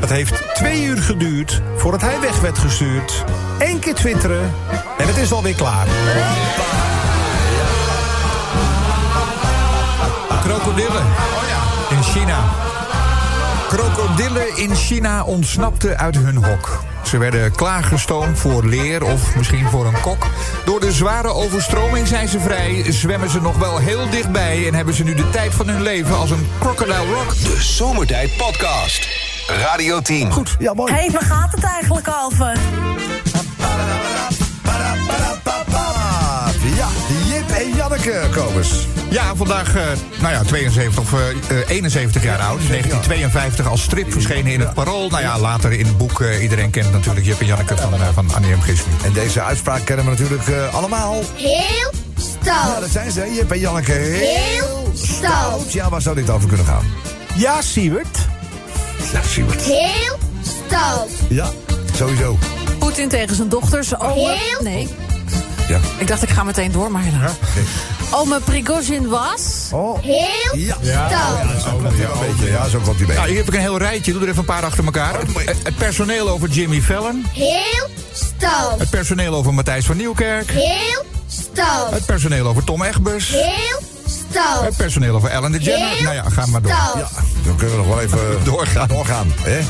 Het 0.00 0.10
heeft 0.10 0.54
twee 0.54 0.84
uur 0.84 1.02
geduurd 1.02 1.62
voordat 1.76 2.00
hij 2.00 2.20
weg 2.20 2.40
werd 2.40 2.58
gestuurd. 2.58 3.24
Eén 3.58 3.78
keer 3.78 3.94
twitteren 3.94 4.52
en 4.98 5.06
het 5.06 5.16
is 5.16 5.32
alweer 5.32 5.54
klaar. 5.54 5.86
Krokodillen. 10.42 11.06
In 11.90 12.02
China. 12.02 12.38
Krokodillen 13.68 14.56
in 14.56 14.74
China 14.74 15.24
ontsnapten 15.24 15.98
uit 15.98 16.16
hun 16.16 16.36
hok. 16.36 16.91
Ze 17.12 17.18
werden 17.18 17.52
klaargestoomd 17.52 18.38
voor 18.38 18.64
leer 18.64 19.04
of 19.04 19.36
misschien 19.36 19.68
voor 19.68 19.86
een 19.86 20.00
kok. 20.00 20.26
Door 20.64 20.80
de 20.80 20.92
zware 20.92 21.28
overstroming 21.28 22.06
zijn 22.06 22.28
ze 22.28 22.40
vrij, 22.40 22.84
zwemmen 22.92 23.30
ze 23.30 23.40
nog 23.40 23.58
wel 23.58 23.78
heel 23.78 24.10
dichtbij... 24.10 24.66
en 24.66 24.74
hebben 24.74 24.94
ze 24.94 25.04
nu 25.04 25.14
de 25.14 25.30
tijd 25.30 25.54
van 25.54 25.68
hun 25.68 25.82
leven 25.82 26.16
als 26.16 26.30
een 26.30 26.48
crocodile 26.58 27.12
rock. 27.12 27.28
De 27.28 27.56
Zomertijd 27.60 28.36
Podcast. 28.36 29.08
Radio 29.46 30.00
10. 30.00 30.32
Goed. 30.32 30.56
Ja, 30.58 30.74
mooi. 30.74 30.92
Hé, 30.92 30.98
hey, 30.98 31.10
waar 31.10 31.22
gaat 31.22 31.52
het 31.52 31.64
eigenlijk 31.64 32.08
over? 32.24 32.58
Janneke, 38.04 38.40
Kobus. 38.40 38.86
Ja, 39.10 39.36
vandaag, 39.36 39.74
eh, 39.76 39.82
nou 40.20 40.32
ja, 40.32 40.42
72 40.42 40.98
of 41.00 41.12
eh, 41.12 41.58
eh, 41.60 41.68
71 41.68 42.22
jaar 42.22 42.38
oud. 42.38 42.58
1952 42.68 43.66
als 43.68 43.82
strip 43.82 44.12
verschenen 44.12 44.52
in 44.52 44.60
het 44.60 44.74
Parool. 44.74 45.08
Nou 45.08 45.22
ja, 45.22 45.38
later 45.38 45.72
in 45.72 45.86
het 45.86 45.96
boek, 45.98 46.20
eh, 46.20 46.42
iedereen 46.42 46.70
kent 46.70 46.92
natuurlijk 46.92 47.26
Jip 47.26 47.40
en 47.40 47.46
Janneke 47.46 47.76
van, 47.76 47.94
eh, 47.94 48.00
van 48.14 48.34
Annie 48.34 48.54
M. 48.56 48.60
Gisling. 48.60 49.02
En 49.04 49.12
deze 49.12 49.42
uitspraak 49.42 49.84
kennen 49.84 50.04
we 50.04 50.10
natuurlijk 50.10 50.48
eh, 50.48 50.74
allemaal. 50.74 51.22
Heel 51.34 51.50
Ja, 51.54 52.22
stout. 52.40 52.80
dat 52.80 52.90
zijn 52.90 53.10
ze, 53.10 53.32
Jip 53.34 53.50
en 53.50 53.58
Janneke. 53.58 53.92
Heel 53.92 54.92
stout. 54.94 55.72
Ja, 55.72 55.88
waar 55.88 56.02
zou 56.02 56.14
dit 56.16 56.30
over 56.30 56.48
kunnen 56.48 56.66
gaan? 56.66 56.84
Ja, 57.34 57.60
Siewert. 57.62 58.18
Ja, 59.12 59.20
Siebert. 59.28 59.62
Heel 59.62 60.18
stout. 60.42 61.08
Ja, 61.28 61.50
sowieso. 61.96 62.38
Poetin 62.78 63.08
tegen 63.08 63.36
zijn 63.36 63.48
dochters. 63.48 63.98
Ome, 63.98 64.12
Heel- 64.14 64.62
nee, 64.62 64.88
Ja. 65.72 65.80
ik 65.98 66.06
dacht 66.06 66.22
ik 66.22 66.28
ga 66.28 66.42
meteen 66.44 66.72
door, 66.72 66.90
maar 66.90 67.02
helaas. 67.02 67.32
Ome 68.10 68.40
Prigozhin 68.40 69.08
was... 69.08 69.68
Oh, 69.70 70.02
Heel 70.02 70.58
ja. 70.58 70.76
stout. 71.08 71.62
Zo 71.62 71.70
komt 71.76 71.96
hij 71.96 72.04
een 72.04 72.26
beetje. 72.36 72.50
Ja, 72.50 72.68
zo 72.68 72.78
komt 72.78 72.98
hij 72.98 73.14
Nou, 73.14 73.28
hier 73.28 73.36
heb 73.36 73.46
ik 73.48 73.54
een 73.54 73.60
heel 73.60 73.78
rijtje. 73.78 74.12
Doe 74.12 74.22
er 74.22 74.28
even 74.28 74.38
een 74.38 74.44
paar 74.44 74.64
achter 74.64 74.84
elkaar. 74.84 75.14
Het, 75.20 75.56
het 75.62 75.76
personeel 75.76 76.28
over 76.28 76.48
Jimmy 76.48 76.80
Fallon. 76.80 77.26
Heel 77.32 77.88
stout. 78.12 78.78
Het 78.78 78.90
personeel 78.90 79.34
over 79.34 79.54
Matthijs 79.54 79.86
van 79.86 79.96
Nieuwkerk. 79.96 80.50
Heel 80.50 81.04
stout. 81.26 81.90
Het 81.90 82.04
personeel 82.06 82.46
over 82.46 82.64
Tom 82.64 82.82
Egbers. 82.82 83.28
Heel 83.28 83.80
stout. 84.06 84.64
Het 84.64 84.76
personeel 84.76 85.14
over 85.14 85.28
Ellen 85.30 85.52
DeGeneres. 85.52 86.00
Nou 86.00 86.14
ja, 86.14 86.24
ga 86.28 86.46
maar 86.46 86.62
door. 86.62 86.70
Ja, 86.70 87.08
dan 87.44 87.56
kunnen 87.56 87.76
we 87.76 87.82
nog 87.86 87.94
wel 87.94 88.00
even 88.00 88.20
doorgaan. 88.44 88.88
doorgaan 88.88 89.32
hè? 89.40 89.60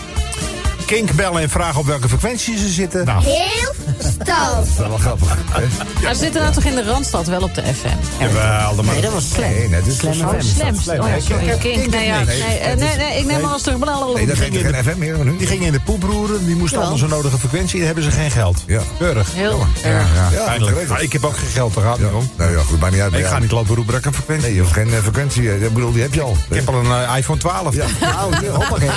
Kink 0.86 1.12
bellen 1.12 1.42
en 1.42 1.50
vragen 1.50 1.80
op 1.80 1.86
welke 1.86 2.08
frequentie 2.08 2.58
ze 2.58 2.68
zitten. 2.68 3.04
Nou. 3.04 3.22
Heel 3.24 3.72
stout. 3.98 4.26
Dat 4.56 4.66
is 4.66 4.76
wel 4.88 4.96
grappig. 4.98 5.36
Hè? 5.50 5.64
Maar 6.02 6.14
ze 6.14 6.20
zitten 6.20 6.40
nou 6.42 6.54
toch 6.54 6.64
in 6.64 6.74
de 6.74 6.84
Randstad 6.84 7.26
wel 7.26 7.40
op 7.42 7.54
de 7.54 7.62
FM? 7.62 8.22
Jawel, 8.22 8.74
maar. 8.82 8.92
Nee, 8.92 9.00
dat 9.02 9.12
was 9.12 9.28
slim. 9.30 9.50
Nee, 9.50 9.68
net 9.68 9.86
is 9.86 9.96
Slam 9.96 10.12
Oh, 10.20 10.28
FM. 10.28 10.40
slim. 10.40 11.00
Oh, 11.00 11.06
sorry. 11.28 11.56
Kink-. 11.58 11.90
Nee, 11.90 12.06
ja, 12.06 12.22
nee, 12.22 12.42
nee, 12.42 12.58
eh, 12.58 12.76
nee, 12.76 12.96
nee, 12.96 13.18
ik 13.18 13.24
neem 13.26 13.44
alles 13.44 13.62
terug. 13.62 13.78
Nee, 14.14 14.26
dat 14.26 14.38
heet 14.38 14.56
geen 14.56 14.74
FM 14.84 14.98
meer 14.98 15.24
nu. 15.24 15.36
Die 15.36 15.46
gingen 15.46 15.66
in 15.66 15.72
de 15.72 15.80
poeproeren, 15.80 16.46
die 16.46 16.56
moesten 16.56 16.78
allemaal 16.80 16.98
zo'n 16.98 17.08
nodige 17.08 17.38
frequentie. 17.38 17.76
Dan 17.76 17.86
hebben 17.86 18.04
ze 18.04 18.10
geen 18.10 18.30
geld. 18.30 18.64
Ja. 18.66 18.80
Keurig. 18.98 19.28
Heel 19.34 19.66
Ja, 19.82 19.88
erg. 19.88 20.06
ja, 20.32 20.44
eindelijk. 20.46 20.88
Maar 20.88 21.02
ik 21.02 21.12
heb 21.12 21.24
ook 21.24 21.36
geen 21.36 21.48
geld, 21.48 21.74
daar 21.74 21.84
gaat 21.84 21.96
het 21.98 22.06
Ja. 22.06 22.12
niet 22.12 22.22
om. 22.22 22.30
Nou 22.36 22.52
ja, 22.56 22.62
goed, 22.62 22.80
maakt 22.80 22.92
niet 22.92 23.00
uit. 23.02 23.10
maar 23.10 23.20
Ik 23.20 23.26
ga 23.26 23.38
niet 23.38 23.50
lopen 23.50 23.74
roepen 23.74 23.92
dat 23.92 24.00
ik 24.00 24.06
een 24.06 24.14
frequentie 24.14 24.46
Nee, 24.46 24.54
je 24.54 24.60
hoeft 24.60 24.72
geen 24.72 24.92
eh, 24.94 24.98
frequentie. 25.02 25.48
eh, 25.50 25.62
Ik 25.62 25.72
bedoel, 25.74 25.92
die 25.92 26.02
heb 26.02 26.14
je 26.14 26.22
al. 26.22 26.36
Ik 26.48 26.56
heb 26.56 26.68
al 26.68 26.74
een 26.74 27.16
iPhone 27.16 27.38
12. 27.38 27.74
Ja, 27.74 27.86
nou, 28.00 28.46
hoppakee. 28.46 28.90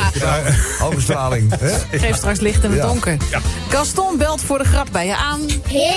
Hoge 0.79 1.01
straling. 1.01 1.53
hè? 1.59 1.71
Geef 1.91 2.15
straks 2.15 2.39
licht 2.39 2.63
in 2.63 2.69
het 2.71 2.79
Ja. 2.79 2.85
donker. 2.87 3.17
Gaston 3.69 4.17
belt 4.17 4.41
voor 4.41 4.57
de 4.57 4.63
grap 4.65 4.87
bij 4.91 5.05
je 5.05 5.15
aan. 5.15 5.39
Heel 5.67 5.87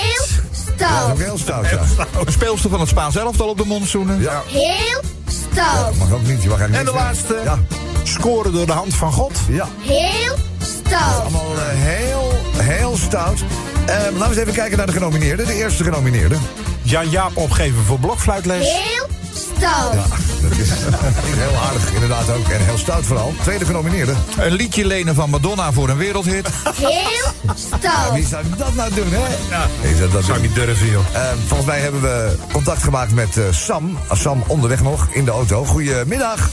Dat 0.77 0.87
is 0.89 0.95
ook 0.95 1.15
stout. 1.15 1.17
heel 1.19 1.37
stout, 1.37 1.69
ja. 1.69 1.79
Een 2.25 2.31
speelster 2.31 2.69
van 2.69 2.79
het 2.79 2.89
Spaans 2.89 3.15
elftal 3.15 3.47
op 3.47 3.57
de 3.57 3.65
mondschoenen. 3.65 4.21
Ja, 4.21 4.41
Heel 4.47 5.01
stout. 5.27 5.95
mag 5.95 6.11
ook 6.11 6.21
niet. 6.27 6.43
Je 6.43 6.49
mag 6.49 6.59
eigenlijk 6.59 6.89
En 6.89 6.95
de 6.95 6.99
laatste. 7.03 7.39
Ja, 7.43 7.59
Scoren 8.03 8.53
door 8.53 8.65
de 8.65 8.71
hand 8.71 8.93
van 8.93 9.11
God. 9.11 9.31
ja. 9.47 9.67
Heel 9.79 10.35
stout. 10.83 11.21
Allemaal 11.21 11.53
eh, 11.55 11.61
heel, 11.73 12.33
heel 12.57 12.97
stout. 12.97 13.39
Eh, 13.85 13.95
laten 13.95 14.17
we 14.19 14.25
eens 14.25 14.37
even 14.37 14.53
kijken 14.53 14.77
naar 14.77 14.85
de 14.85 14.91
genomineerden. 14.93 15.45
De 15.45 15.53
eerste 15.53 15.83
genomineerde. 15.83 16.35
Jan-Jaap 16.81 17.37
opgeven 17.37 17.83
voor 17.85 17.99
blokfluitles. 17.99 18.67
Heel 18.67 19.07
stout. 19.33 19.93
Ja, 20.41 20.47
dat 20.49 20.57
is 20.57 20.69
niet 21.27 21.35
heel 21.35 21.59
aardig 21.67 21.93
inderdaad 21.93 22.29
ook. 22.29 22.47
En 22.47 22.65
heel 22.65 22.77
stout 22.77 23.05
vooral. 23.05 23.33
Tweede 23.41 23.65
genomineerde. 23.65 24.13
Een 24.39 24.51
liedje 24.51 24.85
lenen 24.85 25.15
van 25.15 25.29
Madonna 25.29 25.71
voor 25.71 25.89
een 25.89 25.97
wereldhit. 25.97 26.47
Heel 26.75 27.31
stout. 27.55 28.13
Wie 28.13 28.25
zou 28.25 28.43
dat 28.57 28.73
nou 28.73 28.93
doen, 28.93 29.11
hè? 29.11 29.55
Ja. 29.55 29.67
Wie 29.81 29.95
zou 29.95 30.11
dat 30.11 30.23
Zou 30.23 30.37
ik 30.37 30.43
niet 30.43 30.55
durven, 30.55 30.87
joh. 30.91 31.05
Eh, 31.13 31.21
volgens 31.47 31.69
mij 31.69 31.79
hebben 31.79 32.01
we 32.01 32.35
contact 32.51 32.83
gemaakt 32.83 33.11
met 33.11 33.37
eh, 33.37 33.43
Sam. 33.51 33.99
Sam 34.11 34.43
onderweg 34.47 34.81
nog 34.81 35.07
in 35.11 35.25
de 35.25 35.31
auto. 35.31 35.65
Goedemiddag. 35.65 36.49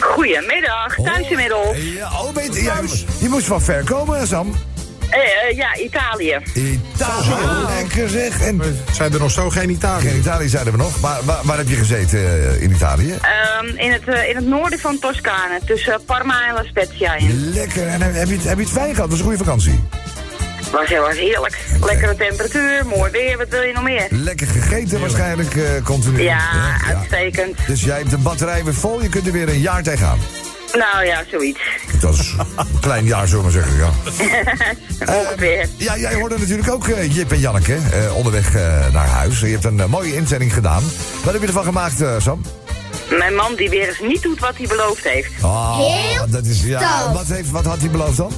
Goedemiddag, 0.00 0.94
thuis 1.04 1.28
inmiddels. 1.28 1.76
Ja, 1.76 2.10
oh, 2.20 2.34
weet, 2.34 2.54
ja, 2.54 2.80
je, 2.80 3.04
je 3.18 3.28
moest 3.28 3.46
van 3.46 3.62
ver 3.62 3.84
komen, 3.84 4.26
Sam. 4.26 4.54
Eh, 5.10 5.18
eh, 5.50 5.56
ja, 5.56 5.76
Italië. 5.76 6.38
Italië, 6.54 7.34
lekker 7.76 8.08
zeg. 8.08 8.40
En 8.40 8.60
Zijn 8.92 9.12
er 9.12 9.18
nog 9.18 9.30
zo 9.30 9.50
geen 9.50 9.70
Italië? 9.70 10.08
geen 10.08 10.18
Italië 10.18 10.48
zeiden 10.48 10.72
we 10.72 10.78
nog. 10.78 11.00
Maar 11.00 11.18
waar, 11.24 11.38
waar 11.42 11.56
heb 11.56 11.68
je 11.68 11.74
gezeten 11.76 12.18
eh, 12.18 12.62
in 12.62 12.70
Italië? 12.70 13.12
Ehm, 13.22 13.66
in, 13.76 13.92
het, 13.92 14.02
in 14.28 14.36
het 14.36 14.46
noorden 14.46 14.78
van 14.78 14.98
Toscane, 14.98 15.60
tussen 15.66 16.00
Parma 16.06 16.46
en 16.48 16.54
La 16.54 16.62
Spezia 16.64 17.14
in. 17.14 17.50
Lekker. 17.54 17.86
En 17.86 18.00
heb 18.02 18.28
je, 18.28 18.34
het- 18.34 18.44
heb 18.44 18.56
je 18.58 18.62
het 18.64 18.72
fijn 18.72 18.94
gehad? 18.94 19.08
Was 19.10 19.18
een 19.18 19.24
goede 19.24 19.38
vakantie? 19.44 19.84
Was 20.72 20.88
heel 20.88 21.08
erg 21.08 21.18
heerlijk. 21.18 21.58
Lekkere 21.84 22.14
temperatuur, 22.16 22.86
mooi 22.86 23.10
weer, 23.10 23.36
wat 23.36 23.48
wil 23.48 23.62
je 23.62 23.72
nog 23.72 23.82
meer? 23.82 24.06
Lekker 24.10 24.46
gegeten 24.46 25.00
waarschijnlijk 25.00 25.56
eh, 25.56 25.62
continu. 25.84 26.22
Ja, 26.22 26.40
uitstekend. 26.88 27.56
Dus 27.66 27.82
jij 27.84 27.96
hebt 27.98 28.10
de 28.10 28.18
batterij 28.18 28.64
weer 28.64 28.74
vol. 28.74 29.02
Je 29.02 29.08
kunt 29.08 29.26
er 29.26 29.32
weer 29.32 29.48
een 29.48 29.60
jaar 29.60 29.82
tegenaan. 29.82 30.18
Nou 30.72 31.04
ja, 31.06 31.24
zoiets. 31.30 31.60
Dat 32.00 32.14
is 32.14 32.34
een 32.56 32.80
klein 32.80 33.04
jaar, 33.04 33.28
zullen 33.28 33.44
we 33.44 33.50
maar 33.52 33.62
zeggen. 33.62 33.76
Ja. 33.78 35.14
Ongeveer. 35.18 35.68
Ja, 35.76 35.96
jij 35.96 36.14
hoorde 36.14 36.38
natuurlijk 36.38 36.70
ook 36.70 36.88
eh, 36.88 37.14
Jip 37.14 37.32
en 37.32 37.38
Janneke 37.40 37.74
eh, 37.92 38.16
onderweg 38.16 38.54
eh, 38.54 38.92
naar 38.92 39.06
huis. 39.06 39.40
Je 39.40 39.46
hebt 39.46 39.64
een 39.64 39.80
eh, 39.80 39.86
mooie 39.86 40.14
inzending 40.14 40.54
gedaan. 40.54 40.82
Wat 41.24 41.32
heb 41.32 41.40
je 41.42 41.46
ervan 41.46 41.64
gemaakt, 41.64 42.00
eh, 42.02 42.14
Sam? 42.18 42.42
Mijn 43.18 43.34
man 43.34 43.54
die 43.54 43.70
weer 43.70 43.88
eens 43.88 44.00
niet 44.00 44.22
doet 44.22 44.40
wat 44.40 44.56
hij 44.56 44.66
beloofd 44.66 45.04
heeft. 45.08 45.32
Oh, 45.42 45.78
Heel 45.78 46.26
dat 46.30 46.44
is, 46.44 46.62
ja, 46.62 47.12
wat, 47.12 47.26
heeft, 47.26 47.50
wat 47.50 47.64
had 47.64 47.78
hij 47.80 47.90
beloofd 47.90 48.16
dan? 48.16 48.32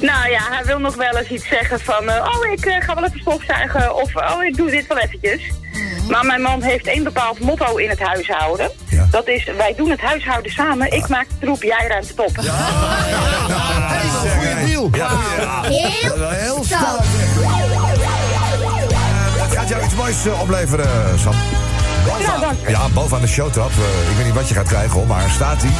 Nou 0.00 0.30
ja, 0.30 0.40
hij 0.50 0.64
wil 0.64 0.78
nog 0.78 0.94
wel 0.94 1.16
eens 1.16 1.28
iets 1.28 1.48
zeggen 1.48 1.80
van... 1.80 2.08
eh, 2.10 2.30
oh, 2.34 2.52
ik 2.52 2.66
eh, 2.66 2.80
ga 2.84 2.94
wel 2.94 3.04
even 3.04 3.20
stofzuigen 3.20 3.94
of 3.94 4.16
oh, 4.16 4.44
ik 4.44 4.56
doe 4.56 4.70
dit 4.70 4.86
wel 4.86 4.98
eventjes. 4.98 5.40
Maar 6.08 6.24
mijn 6.24 6.42
man 6.42 6.62
heeft 6.62 6.86
één 6.86 7.04
bepaald 7.04 7.38
motto 7.38 7.76
in 7.76 7.88
het 7.88 8.00
huishouden. 8.00 8.70
Ja. 8.88 9.06
Dat 9.10 9.28
is, 9.28 9.44
wij 9.56 9.74
doen 9.76 9.90
het 9.90 10.00
huishouden 10.00 10.52
samen. 10.52 10.92
Ik 10.92 11.08
maak 11.08 11.26
de 11.28 11.34
troep, 11.40 11.62
jij 11.62 11.84
ruimt 11.88 12.08
het 12.08 12.20
op. 12.20 12.36
Goeie 14.36 14.66
deal. 14.66 14.88
Ja, 14.92 15.08
ja. 15.40 15.62
Heel 15.62 16.18
Wel 16.18 16.30
heel 16.30 16.64
stout. 16.64 16.80
stout. 16.80 17.00
Eh, 19.38 19.50
gaat 19.50 19.68
jou 19.68 19.84
iets 19.84 19.94
moois 19.94 20.26
eh, 20.26 20.40
opleveren, 20.40 21.18
Sam. 21.18 21.34
Bovenaan, 22.06 22.56
ja, 22.66 22.88
bovenaan 22.88 23.20
de 23.20 23.26
showtrap. 23.28 23.70
eh, 23.70 24.10
ik 24.10 24.16
weet 24.16 24.24
niet 24.26 24.34
wat 24.34 24.48
je 24.48 24.54
gaat 24.54 24.68
krijgen, 24.68 24.90
hoor, 24.90 25.06
maar 25.06 25.30
staat 25.30 25.62
hij. 25.62 25.70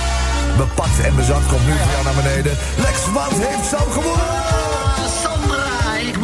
Bepakt 0.57 1.01
en 1.05 1.17
bezat, 1.17 1.47
komt 1.49 1.67
nu 1.67 1.73
voor 1.73 1.91
jou 1.93 2.05
naar 2.05 2.23
beneden. 2.23 2.57
Lex, 2.77 2.99
wat 3.13 3.31
heeft 3.33 3.69
Sam 3.69 3.91
gewonnen? 3.91 4.64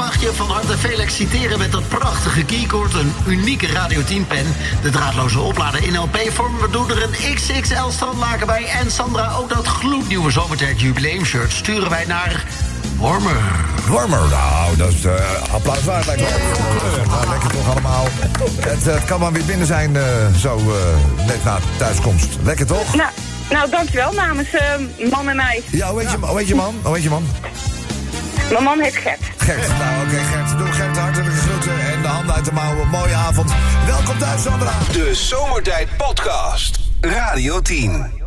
Mag 0.01 0.21
je 0.21 0.33
van 0.35 0.51
harte 0.51 0.79
feliciteren 0.79 1.59
met 1.59 1.73
dat 1.73 1.89
prachtige 1.89 2.45
keycord. 2.45 2.95
Een 2.95 3.13
unieke 3.27 3.67
Radio 3.67 4.03
10 4.05 4.27
pen. 4.27 4.47
De 4.83 4.91
draadloze 4.91 5.41
oplader 5.41 5.83
in 5.83 5.97
LP-vorm. 5.97 6.59
Waardoor 6.59 6.91
er 6.91 7.03
een 7.03 7.35
XXL 7.35 7.89
strandlaken 7.89 8.47
bij. 8.47 8.65
En 8.65 8.91
Sandra, 8.91 9.33
ook 9.33 9.49
dat 9.49 9.67
gloednieuwe 9.67 10.31
zomertijd 10.31 10.81
jubileumshirt 10.81 11.53
sturen 11.53 11.91
wij 11.91 12.05
naar 12.07 12.45
Warmer. 12.99 13.37
Warmer, 13.89 14.29
nou, 14.29 14.77
dat 14.77 14.93
is 14.93 15.05
eh 15.05 15.53
applaus 15.53 15.85
waard. 15.85 16.07
Lijkt 16.07 16.23
wel. 16.23 17.07
Nou, 17.07 17.29
lekker 17.29 17.51
toch 17.51 17.71
allemaal. 17.71 18.07
Het, 18.61 18.87
eh, 18.87 18.95
het 18.95 19.05
kan 19.05 19.21
maar 19.21 19.33
weer 19.33 19.45
binnen 19.45 19.67
zijn, 19.67 19.97
eh, 19.97 20.05
zo 20.39 20.59
eh, 20.59 21.27
net 21.27 21.45
na 21.45 21.59
thuiskomst. 21.77 22.29
Lekker 22.43 22.67
toch? 22.67 22.95
Nou, 22.95 23.11
nou 23.51 23.71
dankjewel 23.71 24.13
namens 24.13 24.51
eh, 24.51 25.11
man 25.11 25.29
en 25.29 25.37
mij. 25.37 25.63
Ja, 25.71 25.91
hoe 25.91 26.01
heet 26.01 26.11
je, 26.11 26.17
hoe 26.17 26.39
heet 26.39 26.49
je 26.49 26.55
man? 26.55 26.75
Hoe 26.83 26.95
heet 26.95 27.03
je 27.03 27.11
man? 27.11 27.27
Mijn 28.51 28.65
man 28.65 28.81
heet 28.81 28.97
Gert. 28.97 29.40
Gert. 29.51 29.79
Nou, 29.79 30.07
oké, 30.07 30.17
Gert. 30.17 30.59
Doe 30.59 30.73
Gert 30.73 30.97
hartelijke 30.97 31.37
groeten 31.37 31.93
en 31.93 32.03
de 32.03 32.09
handen 32.09 32.35
uit 32.35 32.45
de 32.45 32.53
mouwen. 32.53 32.89
Mooie 32.89 33.15
avond. 33.15 33.53
Welkom 33.87 34.19
thuis, 34.19 34.43
Sandra. 34.43 34.73
De 34.93 35.15
Zomertijd 35.15 35.89
Podcast. 35.97 36.79
Radio 37.01 37.61
10. 37.61 38.20